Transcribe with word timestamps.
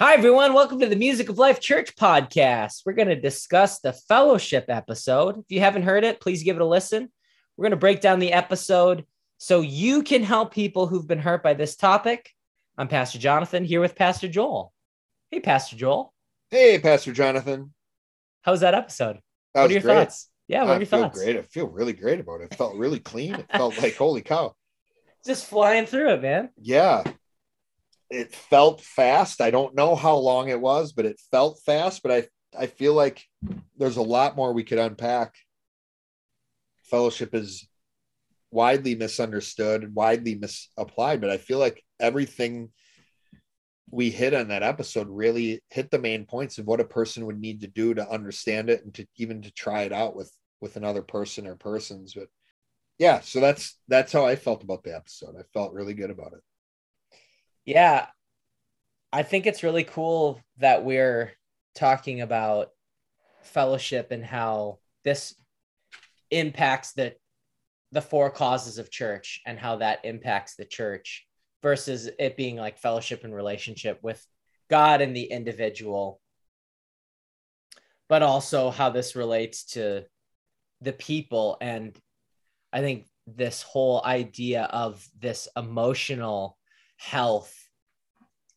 Hi, 0.00 0.14
everyone. 0.14 0.54
Welcome 0.54 0.80
to 0.80 0.86
the 0.86 0.96
Music 0.96 1.28
of 1.28 1.36
Life 1.36 1.60
Church 1.60 1.94
podcast. 1.94 2.84
We're 2.86 2.94
going 2.94 3.08
to 3.08 3.20
discuss 3.20 3.80
the 3.80 3.92
fellowship 3.92 4.64
episode. 4.68 5.36
If 5.40 5.44
you 5.50 5.60
haven't 5.60 5.82
heard 5.82 6.04
it, 6.04 6.20
please 6.22 6.42
give 6.42 6.56
it 6.56 6.62
a 6.62 6.66
listen. 6.66 7.12
We're 7.54 7.64
going 7.64 7.72
to 7.72 7.76
break 7.76 8.00
down 8.00 8.18
the 8.18 8.32
episode 8.32 9.04
so 9.36 9.60
you 9.60 10.02
can 10.02 10.22
help 10.22 10.54
people 10.54 10.86
who've 10.86 11.06
been 11.06 11.18
hurt 11.18 11.42
by 11.42 11.52
this 11.52 11.76
topic. 11.76 12.30
I'm 12.78 12.88
Pastor 12.88 13.18
Jonathan 13.18 13.62
here 13.62 13.82
with 13.82 13.94
Pastor 13.94 14.26
Joel. 14.26 14.72
Hey, 15.30 15.40
Pastor 15.40 15.76
Joel. 15.76 16.14
Hey, 16.48 16.78
Pastor 16.78 17.12
Jonathan. 17.12 17.74
How 18.40 18.52
was 18.52 18.62
that 18.62 18.72
episode? 18.72 19.18
That 19.52 19.60
what 19.60 19.62
was 19.64 19.70
are 19.70 19.72
your 19.74 19.82
great. 19.82 19.94
thoughts? 19.96 20.30
Yeah, 20.48 20.62
what 20.62 20.70
I 20.70 20.76
are 20.76 20.78
your 20.78 20.86
feel 20.86 21.00
thoughts? 21.02 21.22
great. 21.22 21.36
I 21.36 21.42
feel 21.42 21.66
really 21.66 21.92
great 21.92 22.20
about 22.20 22.40
it. 22.40 22.52
It 22.52 22.56
felt 22.56 22.74
really 22.74 23.00
clean. 23.00 23.34
It 23.34 23.52
felt 23.52 23.76
like 23.76 23.96
holy 23.98 24.22
cow. 24.22 24.54
Just 25.26 25.44
flying 25.44 25.84
through 25.84 26.14
it, 26.14 26.22
man. 26.22 26.48
Yeah. 26.58 27.04
It 28.10 28.34
felt 28.34 28.80
fast. 28.80 29.40
I 29.40 29.50
don't 29.50 29.74
know 29.74 29.94
how 29.94 30.16
long 30.16 30.48
it 30.48 30.60
was, 30.60 30.92
but 30.92 31.06
it 31.06 31.20
felt 31.30 31.60
fast. 31.64 32.02
But 32.02 32.12
I 32.12 32.28
I 32.58 32.66
feel 32.66 32.94
like 32.94 33.24
there's 33.76 33.96
a 33.96 34.02
lot 34.02 34.36
more 34.36 34.52
we 34.52 34.64
could 34.64 34.78
unpack. 34.78 35.34
Fellowship 36.82 37.34
is 37.34 37.68
widely 38.50 38.96
misunderstood, 38.96 39.94
widely 39.94 40.34
misapplied, 40.34 41.20
but 41.20 41.30
I 41.30 41.36
feel 41.36 41.58
like 41.58 41.84
everything 42.00 42.70
we 43.90 44.10
hit 44.10 44.34
on 44.34 44.48
that 44.48 44.62
episode 44.62 45.08
really 45.08 45.60
hit 45.70 45.90
the 45.90 45.98
main 45.98 46.24
points 46.24 46.58
of 46.58 46.66
what 46.66 46.80
a 46.80 46.84
person 46.84 47.26
would 47.26 47.40
need 47.40 47.60
to 47.60 47.66
do 47.66 47.94
to 47.94 48.08
understand 48.08 48.70
it 48.70 48.84
and 48.84 48.94
to 48.94 49.06
even 49.16 49.42
to 49.42 49.52
try 49.52 49.82
it 49.82 49.92
out 49.92 50.14
with 50.14 50.32
with 50.60 50.76
another 50.76 51.02
person 51.02 51.46
or 51.46 51.56
persons 51.56 52.14
but 52.14 52.28
yeah 52.98 53.20
so 53.20 53.40
that's 53.40 53.78
that's 53.88 54.12
how 54.12 54.24
i 54.24 54.36
felt 54.36 54.62
about 54.62 54.84
the 54.84 54.94
episode 54.94 55.34
i 55.38 55.42
felt 55.52 55.72
really 55.72 55.94
good 55.94 56.10
about 56.10 56.32
it 56.32 56.40
Yeah. 57.70 58.06
I 59.12 59.22
think 59.22 59.46
it's 59.46 59.62
really 59.62 59.84
cool 59.84 60.40
that 60.58 60.84
we're 60.84 61.32
talking 61.76 62.20
about 62.20 62.70
fellowship 63.42 64.10
and 64.10 64.24
how 64.24 64.80
this 65.04 65.36
impacts 66.32 66.94
the 66.94 67.14
the 67.92 68.02
four 68.02 68.28
causes 68.28 68.78
of 68.78 68.90
church 68.90 69.40
and 69.46 69.56
how 69.56 69.76
that 69.76 70.04
impacts 70.04 70.56
the 70.56 70.64
church 70.64 71.28
versus 71.62 72.10
it 72.18 72.36
being 72.36 72.56
like 72.56 72.76
fellowship 72.76 73.22
and 73.22 73.32
relationship 73.32 74.00
with 74.02 74.24
God 74.68 75.00
and 75.00 75.14
the 75.14 75.30
individual 75.30 76.20
but 78.08 78.22
also 78.24 78.70
how 78.70 78.90
this 78.90 79.14
relates 79.14 79.64
to 79.74 80.04
the 80.80 80.92
people 80.92 81.56
and 81.60 81.96
I 82.72 82.80
think 82.80 83.06
this 83.28 83.62
whole 83.62 84.02
idea 84.04 84.64
of 84.64 85.06
this 85.20 85.46
emotional 85.56 86.56
health 87.00 87.54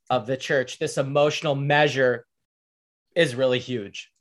of 0.09 0.27
the 0.27 0.35
church 0.35 0.77
this 0.77 0.97
emotional 0.97 1.55
measure 1.55 2.25
is 3.15 3.35
really 3.35 3.59
huge. 3.59 4.11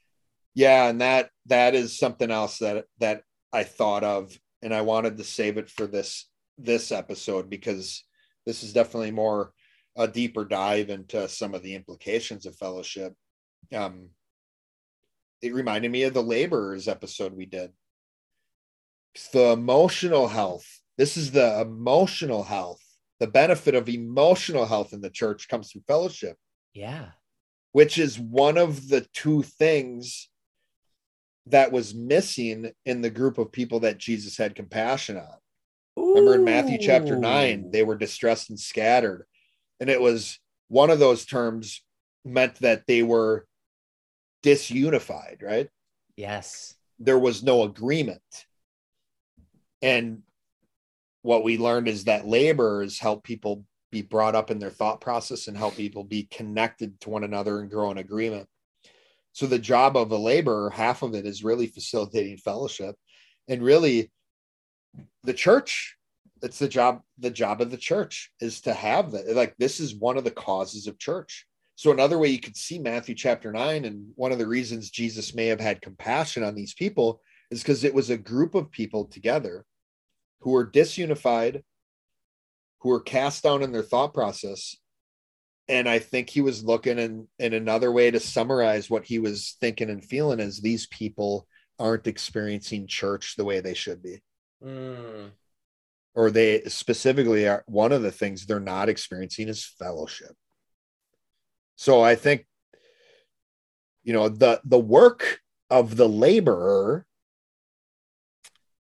Yeah 0.54 0.88
and 0.88 1.00
that 1.00 1.30
that 1.46 1.74
is 1.74 1.98
something 1.98 2.30
else 2.30 2.58
that 2.58 2.84
that 3.00 3.22
i 3.52 3.64
thought 3.64 4.04
of 4.04 4.32
and 4.62 4.72
i 4.72 4.82
wanted 4.82 5.16
to 5.16 5.24
save 5.24 5.56
it 5.56 5.68
for 5.68 5.86
this 5.86 6.28
this 6.56 6.92
episode 6.92 7.50
because 7.50 8.04
this 8.46 8.62
is 8.62 8.72
definitely 8.72 9.10
more 9.10 9.52
a 9.96 10.06
deeper 10.06 10.44
dive 10.44 10.88
into 10.88 11.28
some 11.28 11.54
of 11.54 11.62
the 11.62 11.74
implications 11.74 12.46
of 12.46 12.56
fellowship. 12.56 13.14
Um 13.74 14.10
it 15.40 15.52
reminded 15.52 15.90
me 15.90 16.04
of 16.04 16.14
the 16.14 16.22
laborers 16.22 16.86
episode 16.86 17.34
we 17.34 17.46
did. 17.46 17.72
It's 19.16 19.28
the 19.30 19.50
emotional 19.50 20.28
health. 20.28 20.80
This 20.96 21.16
is 21.16 21.32
the 21.32 21.60
emotional 21.60 22.44
health 22.44 22.81
the 23.22 23.26
benefit 23.26 23.74
of 23.74 23.88
emotional 23.88 24.66
health 24.66 24.92
in 24.92 25.00
the 25.00 25.10
church 25.10 25.48
comes 25.48 25.70
through 25.70 25.82
fellowship 25.86 26.36
yeah 26.74 27.06
which 27.72 27.98
is 27.98 28.18
one 28.18 28.58
of 28.58 28.88
the 28.88 29.06
two 29.14 29.42
things 29.42 30.28
that 31.46 31.72
was 31.72 31.94
missing 31.94 32.70
in 32.84 33.00
the 33.00 33.10
group 33.10 33.38
of 33.38 33.50
people 33.50 33.80
that 33.80 33.98
Jesus 33.98 34.36
had 34.36 34.54
compassion 34.54 35.16
on. 35.16 35.36
Remember 35.96 36.34
in 36.34 36.44
Matthew 36.44 36.78
chapter 36.78 37.16
9, 37.16 37.70
they 37.70 37.82
were 37.82 37.96
distressed 37.96 38.50
and 38.50 38.58
scattered. 38.58 39.26
And 39.80 39.90
it 39.90 40.00
was 40.00 40.38
one 40.68 40.90
of 40.90 40.98
those 40.98 41.26
terms 41.26 41.82
meant 42.24 42.56
that 42.56 42.86
they 42.86 43.02
were 43.02 43.46
disunified, 44.44 45.42
right? 45.42 45.68
yes 46.16 46.74
There 46.98 47.18
was 47.18 47.42
no 47.42 47.62
agreement. 47.64 48.22
And 49.80 50.22
what 51.22 51.44
we 51.44 51.56
learned 51.56 51.88
is 51.88 52.04
that 52.04 52.26
laborers 52.26 52.98
help 52.98 53.24
people 53.24 53.64
be 53.90 54.02
brought 54.02 54.34
up 54.34 54.50
in 54.50 54.58
their 54.58 54.70
thought 54.70 55.00
process 55.00 55.48
and 55.48 55.56
help 55.56 55.76
people 55.76 56.02
be 56.02 56.24
connected 56.24 57.00
to 57.00 57.10
one 57.10 57.24
another 57.24 57.60
and 57.60 57.70
grow 57.70 57.90
in 57.90 57.98
agreement. 57.98 58.48
So 59.32 59.46
the 59.46 59.58
job 59.58 59.96
of 59.96 60.10
a 60.10 60.16
laborer, 60.16 60.70
half 60.70 61.02
of 61.02 61.14
it 61.14 61.26
is 61.26 61.44
really 61.44 61.66
facilitating 61.66 62.38
fellowship. 62.38 62.96
And 63.48 63.62
really 63.62 64.10
the 65.24 65.34
church, 65.34 65.96
it's 66.42 66.58
the 66.58 66.68
job, 66.68 67.00
the 67.18 67.30
job 67.30 67.60
of 67.60 67.70
the 67.70 67.76
church 67.76 68.30
is 68.40 68.60
to 68.62 68.72
have 68.74 69.12
that. 69.12 69.34
Like 69.34 69.54
this 69.58 69.78
is 69.78 69.94
one 69.94 70.16
of 70.16 70.24
the 70.24 70.30
causes 70.30 70.86
of 70.86 70.98
church. 70.98 71.46
So 71.76 71.90
another 71.90 72.18
way 72.18 72.28
you 72.28 72.40
could 72.40 72.56
see 72.56 72.78
Matthew 72.78 73.14
chapter 73.14 73.52
9 73.52 73.84
and 73.84 74.06
one 74.14 74.32
of 74.32 74.38
the 74.38 74.46
reasons 74.46 74.90
Jesus 74.90 75.34
may 75.34 75.46
have 75.46 75.60
had 75.60 75.82
compassion 75.82 76.42
on 76.42 76.54
these 76.54 76.74
people 76.74 77.20
is 77.50 77.62
because 77.62 77.84
it 77.84 77.94
was 77.94 78.10
a 78.10 78.16
group 78.16 78.54
of 78.54 78.70
people 78.70 79.04
together 79.06 79.64
who 80.42 80.54
are 80.56 80.70
disunified, 80.70 81.62
who 82.80 82.90
are 82.90 83.00
cast 83.00 83.42
down 83.42 83.62
in 83.62 83.72
their 83.72 83.82
thought 83.82 84.12
process. 84.12 84.76
And 85.68 85.88
I 85.88 86.00
think 86.00 86.28
he 86.28 86.40
was 86.40 86.64
looking 86.64 86.98
in, 86.98 87.28
in 87.38 87.54
another 87.54 87.92
way 87.92 88.10
to 88.10 88.20
summarize 88.20 88.90
what 88.90 89.04
he 89.04 89.18
was 89.18 89.56
thinking 89.60 89.88
and 89.88 90.04
feeling 90.04 90.40
is 90.40 90.60
these 90.60 90.86
people 90.88 91.46
aren't 91.78 92.06
experiencing 92.06 92.86
church 92.86 93.36
the 93.36 93.44
way 93.44 93.60
they 93.60 93.74
should 93.74 94.02
be. 94.02 94.20
Mm, 94.62 95.30
Or 96.14 96.30
they 96.30 96.62
specifically 96.64 97.48
are 97.48 97.64
one 97.66 97.92
of 97.92 98.02
the 98.02 98.12
things 98.12 98.44
they're 98.44 98.60
not 98.60 98.88
experiencing 98.88 99.48
is 99.48 99.64
fellowship. 99.64 100.32
So 101.76 102.02
I 102.02 102.16
think, 102.16 102.46
you 104.02 104.12
know, 104.12 104.28
the 104.28 104.60
the 104.64 104.78
work 104.78 105.40
of 105.70 105.96
the 105.96 106.08
laborer 106.08 107.06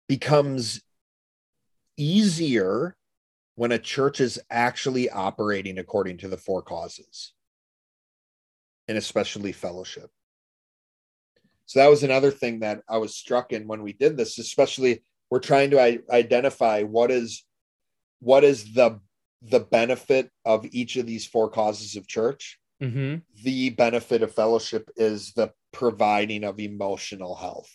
becomes 0.08 0.82
easier 1.98 2.96
when 3.56 3.72
a 3.72 3.80
church 3.80 4.20
is 4.20 4.40
actually 4.50 5.10
operating 5.10 5.78
according 5.78 6.18
to 6.18 6.28
the 6.28 6.38
four 6.38 6.62
causes 6.62 7.34
and 8.88 8.98
especially 8.98 9.52
fellowship. 9.52 10.10
So 11.66 11.80
that 11.80 11.90
was 11.90 12.04
another 12.04 12.32
thing 12.32 12.60
that 12.60 12.82
i 12.88 12.98
was 12.98 13.16
struck 13.16 13.52
in 13.52 13.68
when 13.68 13.82
we 13.82 13.94
did 13.94 14.18
this 14.18 14.38
especially 14.38 15.02
we're 15.32 15.40
trying 15.40 15.72
to 15.72 15.80
identify 16.12 16.84
what 16.84 17.10
is 17.10 17.44
what 18.20 18.44
is 18.44 18.74
the 18.74 19.00
the 19.42 19.60
benefit 19.60 20.30
of 20.44 20.66
each 20.72 20.96
of 20.96 21.06
these 21.06 21.26
four 21.26 21.50
causes 21.50 21.96
of 21.96 22.08
church. 22.08 22.60
Mhm. 22.82 23.22
the 23.44 23.70
benefit 23.72 24.22
of 24.22 24.34
fellowship 24.34 24.90
is 24.98 25.32
the 25.34 25.52
providing 25.72 26.44
of 26.44 26.60
emotional 26.60 27.36
health 27.36 27.72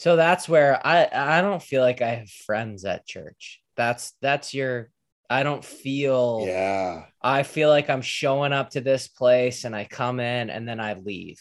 so 0.00 0.16
that's 0.16 0.48
where 0.48 0.84
i 0.86 1.08
i 1.12 1.40
don't 1.40 1.62
feel 1.62 1.82
like 1.82 2.02
i 2.02 2.14
have 2.14 2.30
friends 2.30 2.84
at 2.84 3.06
church 3.06 3.62
that's 3.76 4.12
that's 4.20 4.52
your 4.54 4.90
i 5.28 5.42
don't 5.42 5.64
feel 5.64 6.44
yeah 6.46 7.04
I 7.22 7.42
feel 7.42 7.68
like 7.68 7.90
I'm 7.90 8.00
showing 8.00 8.54
up 8.54 8.70
to 8.70 8.80
this 8.80 9.06
place 9.06 9.64
and 9.64 9.76
I 9.76 9.84
come 9.84 10.20
in 10.20 10.48
and 10.48 10.66
then 10.66 10.80
I 10.80 10.94
leave. 10.94 11.38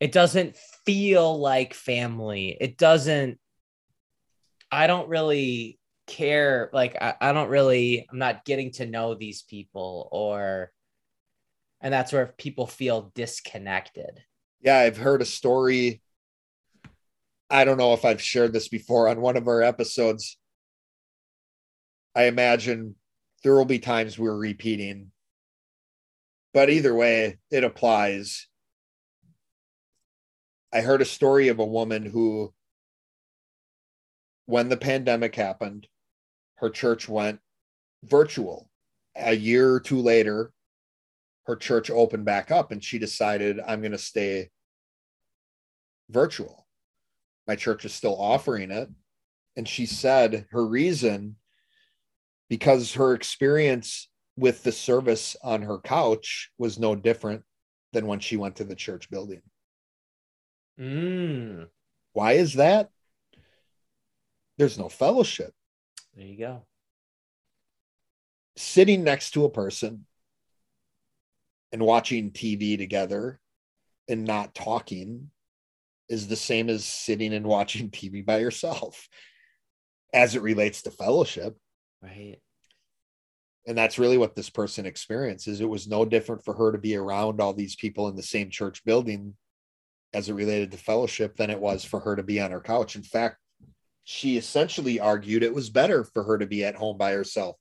It 0.00 0.12
doesn't 0.12 0.56
feel 0.86 1.38
like 1.38 1.74
family. 1.74 2.56
It 2.58 2.78
doesn't, 2.78 3.38
I 4.72 4.86
don't 4.86 5.10
really 5.10 5.78
care. 6.06 6.70
Like, 6.72 6.96
I, 7.00 7.14
I 7.20 7.32
don't 7.32 7.50
really, 7.50 8.06
I'm 8.10 8.18
not 8.18 8.46
getting 8.46 8.70
to 8.72 8.86
know 8.86 9.14
these 9.14 9.42
people 9.42 10.08
or, 10.10 10.72
and 11.82 11.92
that's 11.92 12.14
where 12.14 12.32
people 12.38 12.66
feel 12.66 13.12
disconnected. 13.14 14.22
yeah 14.62 14.78
i've 14.78 14.96
heard 14.96 15.20
a 15.20 15.26
story 15.26 16.00
i 17.50 17.64
don't 17.64 17.78
know 17.78 17.92
if 17.92 18.04
i've 18.04 18.20
shared 18.20 18.52
this 18.52 18.68
before 18.68 19.08
on 19.08 19.20
one 19.20 19.36
of 19.36 19.48
our 19.48 19.62
episodes. 19.62 20.38
I 22.14 22.24
imagine 22.24 22.94
there 23.44 23.54
will 23.54 23.66
be 23.66 23.78
times 23.78 24.18
we're 24.18 24.36
repeating 24.36 25.10
but 26.56 26.70
either 26.70 26.94
way 26.94 27.36
it 27.50 27.64
applies. 27.64 28.46
I 30.72 30.80
heard 30.80 31.02
a 31.02 31.04
story 31.04 31.48
of 31.48 31.58
a 31.58 31.66
woman 31.66 32.06
who 32.06 32.54
when 34.46 34.70
the 34.70 34.78
pandemic 34.78 35.34
happened 35.34 35.86
her 36.56 36.70
church 36.70 37.06
went 37.06 37.40
virtual. 38.02 38.70
A 39.14 39.34
year 39.34 39.70
or 39.70 39.80
two 39.80 40.00
later 40.00 40.52
her 41.46 41.56
church 41.56 41.90
opened 41.90 42.24
back 42.24 42.50
up 42.50 42.72
and 42.72 42.82
she 42.82 42.98
decided 42.98 43.60
i'm 43.66 43.80
going 43.80 43.92
to 43.92 43.98
stay 43.98 44.50
virtual 46.10 46.65
my 47.46 47.56
church 47.56 47.84
is 47.84 47.94
still 47.94 48.16
offering 48.20 48.70
it 48.70 48.88
and 49.56 49.68
she 49.68 49.86
said 49.86 50.46
her 50.50 50.66
reason 50.66 51.36
because 52.48 52.94
her 52.94 53.14
experience 53.14 54.08
with 54.36 54.62
the 54.62 54.72
service 54.72 55.36
on 55.42 55.62
her 55.62 55.78
couch 55.78 56.50
was 56.58 56.78
no 56.78 56.94
different 56.94 57.42
than 57.92 58.06
when 58.06 58.20
she 58.20 58.36
went 58.36 58.56
to 58.56 58.64
the 58.64 58.74
church 58.74 59.10
building. 59.10 59.40
Mm, 60.78 61.68
Why 62.12 62.32
is 62.32 62.54
that? 62.54 62.90
There's 64.58 64.78
no 64.78 64.88
fellowship. 64.88 65.52
there 66.14 66.26
you 66.26 66.38
go. 66.38 66.66
Sitting 68.56 69.04
next 69.04 69.30
to 69.32 69.44
a 69.44 69.50
person 69.50 70.06
and 71.72 71.82
watching 71.82 72.30
TV 72.30 72.76
together 72.78 73.40
and 74.08 74.24
not 74.24 74.54
talking 74.54 75.30
is 76.08 76.28
the 76.28 76.36
same 76.36 76.68
as 76.68 76.84
sitting 76.84 77.34
and 77.34 77.46
watching 77.46 77.90
TV 77.90 78.24
by 78.24 78.38
yourself 78.38 79.08
as 80.12 80.34
it 80.34 80.42
relates 80.42 80.82
to 80.82 80.90
fellowship. 80.90 81.56
Right. 82.02 82.38
And 83.66 83.76
that's 83.76 83.98
really 83.98 84.16
what 84.16 84.36
this 84.36 84.48
person 84.48 84.86
experiences. 84.86 85.60
It 85.60 85.68
was 85.68 85.88
no 85.88 86.04
different 86.04 86.44
for 86.44 86.54
her 86.54 86.70
to 86.70 86.78
be 86.78 86.96
around 86.96 87.40
all 87.40 87.52
these 87.52 87.74
people 87.74 88.08
in 88.08 88.14
the 88.14 88.22
same 88.22 88.48
church 88.48 88.84
building 88.84 89.34
as 90.14 90.28
it 90.28 90.34
related 90.34 90.70
to 90.70 90.76
fellowship 90.76 91.36
than 91.36 91.50
it 91.50 91.58
was 91.58 91.84
for 91.84 91.98
her 92.00 92.14
to 92.14 92.22
be 92.22 92.40
on 92.40 92.52
her 92.52 92.60
couch. 92.60 92.94
In 92.94 93.02
fact, 93.02 93.38
she 94.04 94.36
essentially 94.36 95.00
argued 95.00 95.42
it 95.42 95.52
was 95.52 95.68
better 95.68 96.04
for 96.04 96.22
her 96.22 96.38
to 96.38 96.46
be 96.46 96.64
at 96.64 96.76
home 96.76 96.96
by 96.96 97.10
herself. 97.12 97.56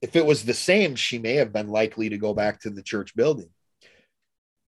If 0.00 0.14
it 0.14 0.24
was 0.24 0.44
the 0.44 0.54
same, 0.54 0.94
she 0.94 1.18
may 1.18 1.34
have 1.34 1.52
been 1.52 1.68
likely 1.68 2.08
to 2.10 2.16
go 2.16 2.32
back 2.32 2.60
to 2.60 2.70
the 2.70 2.82
church 2.82 3.14
building. 3.16 3.50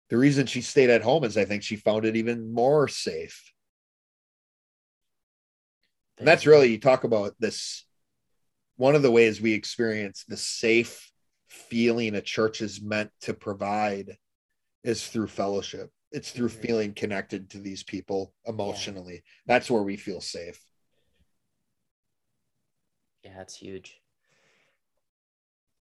The 0.09 0.17
reason 0.17 0.45
she 0.45 0.61
stayed 0.61 0.89
at 0.89 1.01
home 1.01 1.23
is 1.23 1.37
I 1.37 1.45
think 1.45 1.63
she 1.63 1.75
found 1.75 2.05
it 2.05 2.15
even 2.15 2.53
more 2.53 2.87
safe. 2.87 3.51
And 6.17 6.27
that's 6.27 6.45
really, 6.45 6.71
you 6.71 6.79
talk 6.79 7.03
about 7.03 7.33
this. 7.39 7.85
One 8.77 8.95
of 8.95 9.01
the 9.01 9.11
ways 9.11 9.41
we 9.41 9.53
experience 9.53 10.23
the 10.27 10.37
safe 10.37 11.11
feeling 11.47 12.15
a 12.15 12.21
church 12.21 12.61
is 12.61 12.81
meant 12.81 13.11
to 13.21 13.33
provide 13.33 14.17
is 14.83 15.07
through 15.07 15.27
fellowship. 15.27 15.89
It's 16.11 16.31
through 16.31 16.49
feeling 16.49 16.93
connected 16.93 17.49
to 17.51 17.59
these 17.59 17.83
people 17.83 18.33
emotionally. 18.45 19.23
That's 19.45 19.69
where 19.69 19.83
we 19.83 19.97
feel 19.97 20.21
safe. 20.21 20.61
Yeah, 23.23 23.41
it's 23.41 23.55
huge. 23.55 23.99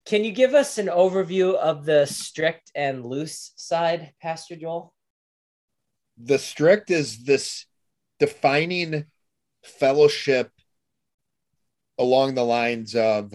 Can 0.06 0.24
you 0.24 0.32
give 0.32 0.54
us 0.54 0.78
an 0.78 0.86
overview 0.86 1.54
of 1.54 1.84
the 1.84 2.06
strict 2.06 2.72
and 2.74 3.04
loose 3.04 3.52
side, 3.56 4.12
Pastor 4.20 4.56
Joel? 4.56 4.94
The 6.16 6.38
strict 6.38 6.90
is 6.90 7.24
this 7.24 7.66
defining 8.18 9.06
fellowship 9.64 10.50
along 11.98 12.34
the 12.34 12.44
lines 12.44 12.96
of 12.96 13.32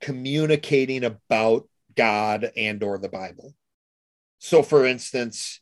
communicating 0.00 1.04
about 1.04 1.68
God 1.96 2.50
and 2.56 2.82
or 2.82 2.98
the 2.98 3.08
Bible. 3.08 3.54
So 4.38 4.62
for 4.62 4.84
instance, 4.84 5.60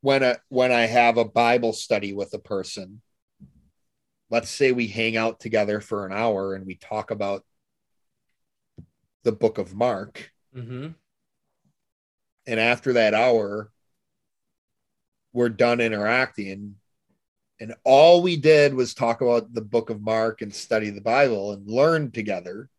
when 0.00 0.22
a 0.22 0.38
when 0.48 0.70
I 0.70 0.82
have 0.82 1.16
a 1.16 1.24
Bible 1.24 1.72
study 1.72 2.12
with 2.12 2.32
a 2.34 2.38
person, 2.38 3.02
let's 4.30 4.50
say 4.50 4.72
we 4.72 4.86
hang 4.86 5.16
out 5.16 5.40
together 5.40 5.80
for 5.80 6.06
an 6.06 6.12
hour 6.12 6.54
and 6.54 6.66
we 6.66 6.74
talk 6.74 7.10
about 7.10 7.44
the 9.24 9.32
book 9.32 9.58
of 9.58 9.74
Mark, 9.74 10.32
Mm-hmm. 10.56 10.88
and 12.46 12.60
after 12.60 12.94
that 12.94 13.14
hour 13.14 13.70
we're 15.32 15.50
done 15.50 15.80
interacting. 15.80 16.76
And 17.60 17.74
all 17.84 18.22
we 18.22 18.36
did 18.36 18.72
was 18.72 18.94
talk 18.94 19.20
about 19.20 19.52
the 19.52 19.60
book 19.60 19.90
of 19.90 20.00
mark 20.00 20.42
and 20.42 20.54
study 20.54 20.90
the 20.90 21.00
bible 21.00 21.52
and 21.52 21.68
learn 21.68 22.10
together. 22.10 22.70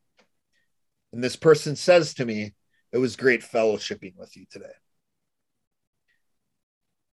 And 1.14 1.24
this 1.24 1.36
person 1.36 1.76
says 1.76 2.16
to 2.16 2.26
me 2.26 2.54
it 2.92 2.98
was 2.98 3.16
great 3.16 3.42
fellowshipping 3.42 4.18
with 4.18 4.36
you 4.36 4.46
today. 4.50 4.66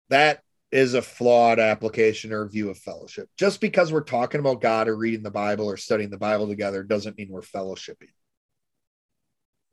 That 0.09 0.41
is 0.75 0.93
a 0.93 1.01
flawed 1.01 1.59
application 1.59 2.33
or 2.33 2.47
view 2.47 2.69
of 2.69 2.77
fellowship 2.77 3.29
just 3.37 3.61
because 3.61 3.91
we're 3.91 4.01
talking 4.03 4.39
about 4.39 4.61
god 4.61 4.87
or 4.87 4.95
reading 4.97 5.23
the 5.23 5.31
bible 5.31 5.65
or 5.69 5.77
studying 5.77 6.09
the 6.09 6.17
bible 6.17 6.47
together 6.47 6.83
doesn't 6.83 7.17
mean 7.17 7.29
we're 7.31 7.41
fellowshipping 7.41 8.09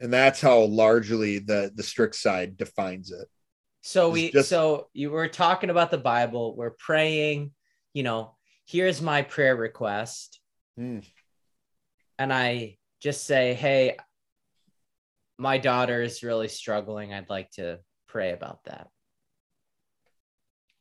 and 0.00 0.12
that's 0.12 0.40
how 0.40 0.60
largely 0.60 1.38
the 1.38 1.70
the 1.74 1.82
strict 1.82 2.14
side 2.14 2.56
defines 2.56 3.10
it 3.10 3.28
So 3.82 4.06
It's 4.08 4.14
we 4.14 4.30
just- 4.30 4.48
so 4.48 4.88
you 4.92 5.10
were 5.10 5.28
talking 5.28 5.70
about 5.70 5.90
the 5.90 5.98
Bible. 5.98 6.54
We're 6.56 6.76
praying, 6.78 7.50
you 7.94 8.04
know, 8.04 8.36
here's 8.66 9.02
my 9.02 9.22
prayer 9.22 9.56
request. 9.56 10.40
Hmm. 10.76 11.00
And 12.18 12.32
I 12.32 12.78
just 13.00 13.24
say, 13.24 13.54
hey, 13.54 13.96
my 15.36 15.58
daughter 15.58 16.00
is 16.00 16.22
really 16.22 16.46
struggling. 16.48 17.12
I'd 17.12 17.28
like 17.28 17.50
to 17.52 17.80
pray 18.06 18.30
about 18.32 18.62
that. 18.64 18.86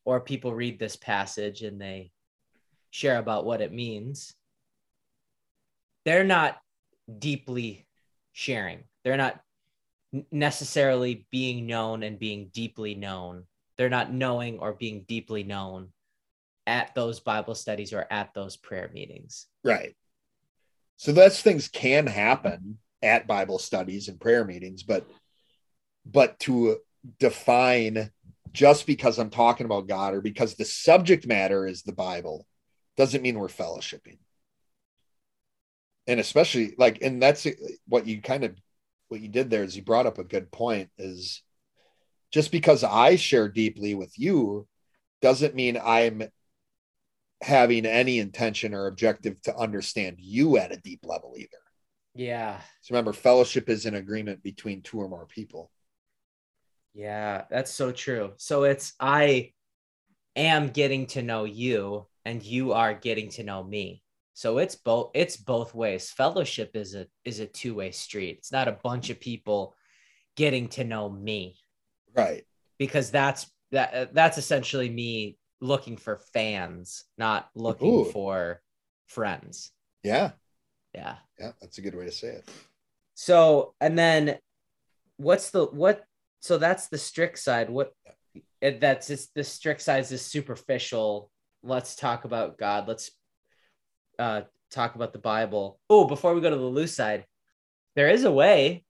Or 0.05 0.19
people 0.19 0.53
read 0.53 0.79
this 0.79 0.95
passage 0.95 1.61
and 1.61 1.79
they 1.79 2.11
share 2.89 3.17
about 3.17 3.45
what 3.45 3.61
it 3.61 3.71
means. 3.71 4.33
They're 6.05 6.23
not 6.23 6.57
deeply 7.19 7.87
sharing. 8.31 8.83
They're 9.03 9.17
not 9.17 9.39
necessarily 10.31 11.27
being 11.31 11.67
known 11.67 12.03
and 12.03 12.19
being 12.19 12.49
deeply 12.53 12.95
known. 12.95 13.43
They're 13.77 13.89
not 13.89 14.11
knowing 14.11 14.59
or 14.59 14.73
being 14.73 15.05
deeply 15.07 15.43
known 15.43 15.89
at 16.67 16.93
those 16.95 17.19
Bible 17.19 17.55
studies 17.55 17.93
or 17.93 18.05
at 18.09 18.33
those 18.33 18.57
prayer 18.57 18.89
meetings. 18.93 19.47
Right. 19.63 19.95
So 20.97 21.11
those 21.11 21.41
things 21.41 21.67
can 21.67 22.05
happen 22.07 22.77
at 23.01 23.27
Bible 23.27 23.57
studies 23.57 24.07
and 24.07 24.19
prayer 24.19 24.45
meetings, 24.45 24.83
but 24.83 25.09
but 26.05 26.39
to 26.39 26.77
define 27.19 28.11
just 28.51 28.85
because 28.85 29.17
I'm 29.17 29.29
talking 29.29 29.65
about 29.65 29.87
God 29.87 30.13
or 30.13 30.21
because 30.21 30.55
the 30.55 30.65
subject 30.65 31.27
matter 31.27 31.65
is 31.65 31.83
the 31.83 31.93
Bible 31.93 32.45
doesn't 32.97 33.21
mean 33.21 33.39
we're 33.39 33.47
fellowshipping. 33.47 34.19
And 36.07 36.19
especially 36.19 36.73
like, 36.77 37.01
and 37.01 37.21
that's 37.21 37.47
what 37.87 38.07
you 38.07 38.21
kind 38.21 38.43
of 38.43 38.55
what 39.07 39.21
you 39.21 39.27
did 39.27 39.49
there 39.49 39.63
is 39.63 39.75
you 39.75 39.83
brought 39.83 40.05
up 40.05 40.17
a 40.17 40.23
good 40.23 40.51
point 40.51 40.89
is 40.97 41.43
just 42.31 42.51
because 42.51 42.83
I 42.83 43.17
share 43.17 43.49
deeply 43.49 43.93
with 43.93 44.17
you 44.17 44.67
doesn't 45.21 45.53
mean 45.53 45.79
I'm 45.83 46.23
having 47.41 47.85
any 47.85 48.19
intention 48.19 48.73
or 48.73 48.87
objective 48.87 49.41
to 49.43 49.55
understand 49.55 50.17
you 50.19 50.57
at 50.57 50.71
a 50.71 50.77
deep 50.77 51.01
level 51.03 51.33
either. 51.37 51.49
Yeah. 52.13 52.59
So 52.81 52.93
remember, 52.93 53.13
fellowship 53.13 53.69
is 53.69 53.85
an 53.85 53.95
agreement 53.95 54.43
between 54.43 54.81
two 54.81 54.99
or 54.99 55.09
more 55.09 55.25
people. 55.25 55.71
Yeah, 56.93 57.43
that's 57.49 57.71
so 57.71 57.91
true. 57.91 58.33
So 58.37 58.63
it's 58.63 58.93
I 58.99 59.53
am 60.35 60.69
getting 60.69 61.07
to 61.07 61.21
know 61.21 61.45
you 61.45 62.07
and 62.25 62.43
you 62.43 62.73
are 62.73 62.93
getting 62.93 63.29
to 63.31 63.43
know 63.43 63.63
me. 63.63 64.03
So 64.33 64.57
it's 64.57 64.75
both 64.75 65.11
it's 65.13 65.37
both 65.37 65.73
ways. 65.75 66.09
Fellowship 66.11 66.71
is 66.75 66.95
a 66.95 67.07
is 67.25 67.39
a 67.39 67.45
two-way 67.45 67.91
street. 67.91 68.37
It's 68.39 68.51
not 68.51 68.67
a 68.67 68.77
bunch 68.83 69.09
of 69.09 69.19
people 69.19 69.75
getting 70.35 70.67
to 70.69 70.83
know 70.83 71.09
me 71.09 71.57
Right. 72.15 72.43
because 72.77 73.11
that's 73.11 73.51
that 73.71 74.13
that's 74.13 74.37
essentially 74.37 74.89
me 74.89 75.37
looking 75.61 75.95
for 75.97 76.21
fans, 76.33 77.03
not 77.17 77.49
looking 77.55 77.93
Ooh. 78.01 78.05
for 78.05 78.61
friends. 79.07 79.71
Yeah. 80.03 80.31
Yeah. 80.95 81.17
Yeah. 81.39 81.51
That's 81.61 81.77
a 81.77 81.81
good 81.81 81.95
way 81.95 82.05
to 82.05 82.11
say 82.11 82.29
it. 82.29 82.49
So, 83.13 83.75
and 83.79 83.97
then 83.97 84.39
what's 85.17 85.51
the 85.51 85.65
what? 85.65 86.03
So 86.41 86.57
that's 86.57 86.87
the 86.87 86.97
strict 86.97 87.39
side. 87.39 87.69
What 87.69 87.93
that's 88.61 89.07
just 89.07 89.33
the 89.33 89.43
strict 89.43 89.81
side 89.81 90.11
is 90.11 90.25
superficial. 90.25 91.31
Let's 91.63 91.95
talk 91.95 92.25
about 92.25 92.57
God. 92.57 92.87
Let's 92.87 93.11
uh, 94.19 94.41
talk 94.71 94.95
about 94.95 95.13
the 95.13 95.19
Bible. 95.19 95.79
Oh, 95.89 96.05
before 96.05 96.33
we 96.33 96.41
go 96.41 96.49
to 96.49 96.55
the 96.55 96.63
loose 96.63 96.95
side, 96.95 97.25
there 97.95 98.09
is 98.09 98.23
a 98.23 98.31
way 98.31 98.83